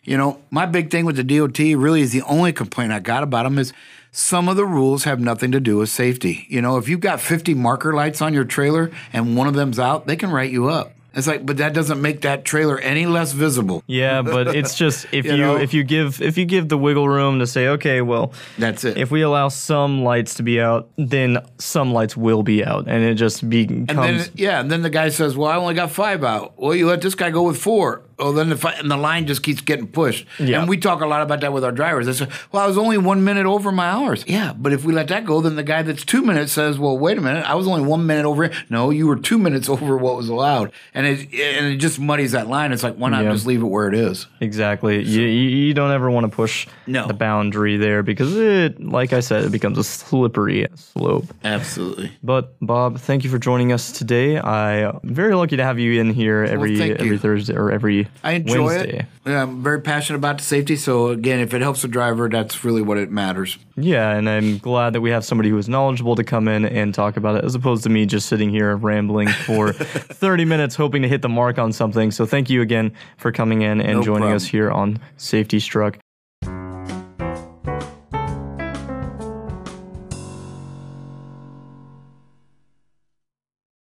You 0.03 0.17
know, 0.17 0.39
my 0.51 0.65
big 0.65 0.91
thing 0.91 1.05
with 1.05 1.15
the 1.15 1.23
DOT 1.23 1.57
really 1.57 2.01
is 2.01 2.11
the 2.11 2.21
only 2.23 2.53
complaint 2.53 2.91
I 2.91 2.99
got 2.99 3.23
about 3.23 3.43
them 3.43 3.57
is 3.57 3.73
some 4.11 4.47
of 4.47 4.55
the 4.55 4.65
rules 4.65 5.03
have 5.03 5.19
nothing 5.19 5.51
to 5.51 5.59
do 5.59 5.77
with 5.77 5.89
safety. 5.89 6.45
You 6.47 6.61
know, 6.61 6.77
if 6.77 6.87
you've 6.87 7.01
got 7.01 7.19
50 7.19 7.53
marker 7.55 7.93
lights 7.93 8.21
on 8.21 8.33
your 8.33 8.45
trailer 8.45 8.91
and 9.11 9.35
one 9.35 9.47
of 9.47 9.55
them's 9.55 9.79
out, 9.79 10.07
they 10.07 10.15
can 10.15 10.29
write 10.31 10.51
you 10.51 10.69
up. 10.69 10.94
It's 11.15 11.27
like, 11.27 11.45
but 11.45 11.57
that 11.57 11.73
doesn't 11.73 12.01
make 12.01 12.21
that 12.21 12.43
trailer 12.43 12.77
any 12.77 13.05
less 13.05 13.31
visible. 13.31 13.83
Yeah, 13.87 14.21
but 14.21 14.55
it's 14.55 14.75
just 14.83 15.05
if 15.13 15.25
You 15.25 15.31
you, 15.31 15.37
know? 15.37 15.55
if 15.55 15.73
you 15.73 15.83
give 15.83 16.21
if 16.21 16.37
you 16.37 16.45
give 16.45 16.67
the 16.69 16.77
wiggle 16.77 17.07
room 17.07 17.39
to 17.39 17.47
say, 17.47 17.69
okay, 17.69 18.01
well, 18.01 18.33
That's 18.57 18.83
it. 18.83 18.97
if 18.97 19.11
we 19.11 19.21
allow 19.21 19.47
some 19.47 20.03
lights 20.03 20.35
to 20.35 20.43
be 20.43 20.59
out, 20.59 20.89
then 20.97 21.37
some 21.57 21.93
lights 21.93 22.17
will 22.17 22.43
be 22.43 22.65
out, 22.65 22.87
and 22.87 23.03
it 23.03 23.15
just 23.15 23.49
becomes 23.49 23.89
And 23.89 23.97
then, 23.97 24.29
yeah, 24.35 24.59
and 24.59 24.69
then 24.69 24.81
the 24.81 24.89
guy 24.89 25.09
says, 25.09 25.37
"Well, 25.37 25.49
I 25.49 25.55
only 25.55 25.73
got 25.73 25.91
five 25.91 26.23
out." 26.23 26.53
Well, 26.57 26.75
you 26.75 26.85
let 26.87 27.01
this 27.01 27.15
guy 27.15 27.29
go 27.31 27.43
with 27.43 27.57
four. 27.57 28.01
Oh, 28.17 28.31
then 28.31 28.49
the 28.49 28.75
and 28.79 28.89
the 28.89 28.97
line 28.97 29.27
just 29.27 29.43
keeps 29.43 29.61
getting 29.61 29.87
pushed. 29.87 30.25
Yeah. 30.39 30.59
And 30.61 30.69
we 30.69 30.77
talk 30.77 31.01
a 31.01 31.05
lot 31.05 31.21
about 31.21 31.41
that 31.41 31.51
with 31.51 31.63
our 31.65 31.71
drivers. 31.71 32.05
They 32.05 32.13
say, 32.13 32.27
"Well, 32.51 32.63
I 32.63 32.67
was 32.67 32.77
only 32.77 32.97
one 32.97 33.23
minute 33.23 33.45
over 33.45 33.71
my 33.71 33.87
hours." 33.89 34.23
Yeah, 34.27 34.53
but 34.57 34.71
if 34.71 34.85
we 34.85 34.93
let 34.93 35.09
that 35.09 35.25
go, 35.25 35.41
then 35.41 35.55
the 35.57 35.63
guy 35.63 35.81
that's 35.81 36.05
two 36.05 36.21
minutes 36.21 36.51
says, 36.53 36.79
"Well, 36.79 36.97
wait 36.97 37.17
a 37.17 37.21
minute, 37.21 37.43
I 37.49 37.55
was 37.55 37.67
only 37.67 37.81
one 37.81 38.05
minute 38.05 38.25
over." 38.25 38.49
No, 38.69 38.89
you 38.89 39.05
were 39.07 39.17
two 39.17 39.37
minutes 39.37 39.67
over 39.75 39.97
what 39.97 40.15
was 40.15 40.29
allowed, 40.29 40.71
and 40.93 41.05
it 41.05 41.19
and 41.33 41.73
it 41.73 41.77
just 41.77 41.99
muddies 41.99 42.31
that 42.31 42.47
line. 42.47 42.71
It's 42.71 42.83
like, 42.83 42.95
why 42.95 43.09
not 43.09 43.23
Yeah. 43.25 43.31
just 43.31 43.45
leave 43.45 43.61
it 43.61 43.65
where 43.65 43.87
it 43.87 43.93
is? 43.95 44.27
Exactly. 44.39 45.03
You, 45.03 45.21
you 45.23 45.49
you 45.65 45.73
don't 45.73 45.91
ever 45.91 46.09
want 46.09 46.23
to 46.29 46.33
push 46.35 46.67
No. 46.87 47.07
the 47.07 47.13
boundary 47.13 47.75
there 47.77 48.01
because 48.03 48.35
it, 48.37 48.81
like 48.81 49.11
I 49.13 49.19
said, 49.19 49.43
it 49.43 49.51
becomes 49.51 49.77
a 49.77 49.83
slippery 49.83 50.67
slope. 50.75 51.25
Absolutely. 51.43 52.11
But 52.23 52.55
Bob, 52.61 52.99
thank 52.99 53.23
you 53.23 53.29
for 53.29 53.39
joining 53.39 53.71
us 53.73 53.91
today. 53.91 54.39
I'm 54.39 54.99
very 55.03 55.35
lucky 55.35 55.57
to 55.57 55.63
have 55.63 55.79
you 55.79 55.99
in 55.99 56.11
here 56.13 56.43
every 56.43 56.75
you. 56.77 56.95
every 56.95 57.17
Thursday 57.17 57.53
or 57.55 57.71
every 58.05 58.19
I 58.23 58.31
enjoy 58.33 58.65
Wednesday. 58.65 58.97
it. 58.99 59.05
Yeah, 59.25 59.41
I'm 59.43 59.63
very 59.63 59.81
passionate 59.81 60.17
about 60.17 60.37
the 60.37 60.43
safety. 60.43 60.75
So 60.75 61.07
again, 61.09 61.39
if 61.39 61.53
it 61.53 61.61
helps 61.61 61.81
the 61.81 61.87
driver, 61.87 62.29
that's 62.29 62.63
really 62.63 62.81
what 62.81 62.97
it 62.97 63.09
matters. 63.11 63.57
Yeah, 63.75 64.11
and 64.11 64.29
I'm 64.29 64.57
glad 64.59 64.93
that 64.93 65.01
we 65.01 65.09
have 65.11 65.25
somebody 65.25 65.49
who 65.49 65.57
is 65.57 65.67
knowledgeable 65.67 66.15
to 66.15 66.23
come 66.23 66.47
in 66.47 66.65
and 66.65 66.93
talk 66.93 67.17
about 67.17 67.35
it, 67.37 67.43
as 67.43 67.55
opposed 67.55 67.83
to 67.83 67.89
me 67.89 68.05
just 68.05 68.27
sitting 68.29 68.49
here 68.49 68.75
rambling 68.75 69.27
for 69.29 69.73
30 69.73 70.45
minutes 70.45 70.75
hoping 70.75 71.01
to 71.01 71.07
hit 71.07 71.21
the 71.21 71.29
mark 71.29 71.57
on 71.57 71.71
something. 71.73 72.11
So 72.11 72.25
thank 72.25 72.49
you 72.49 72.61
again 72.61 72.91
for 73.17 73.31
coming 73.31 73.61
in 73.63 73.81
and 73.81 73.97
No 73.99 74.03
joining 74.03 74.21
problem. 74.21 74.35
us 74.35 74.45
here 74.45 74.71
on 74.71 74.99
Safety 75.17 75.59
Struck. 75.59 75.97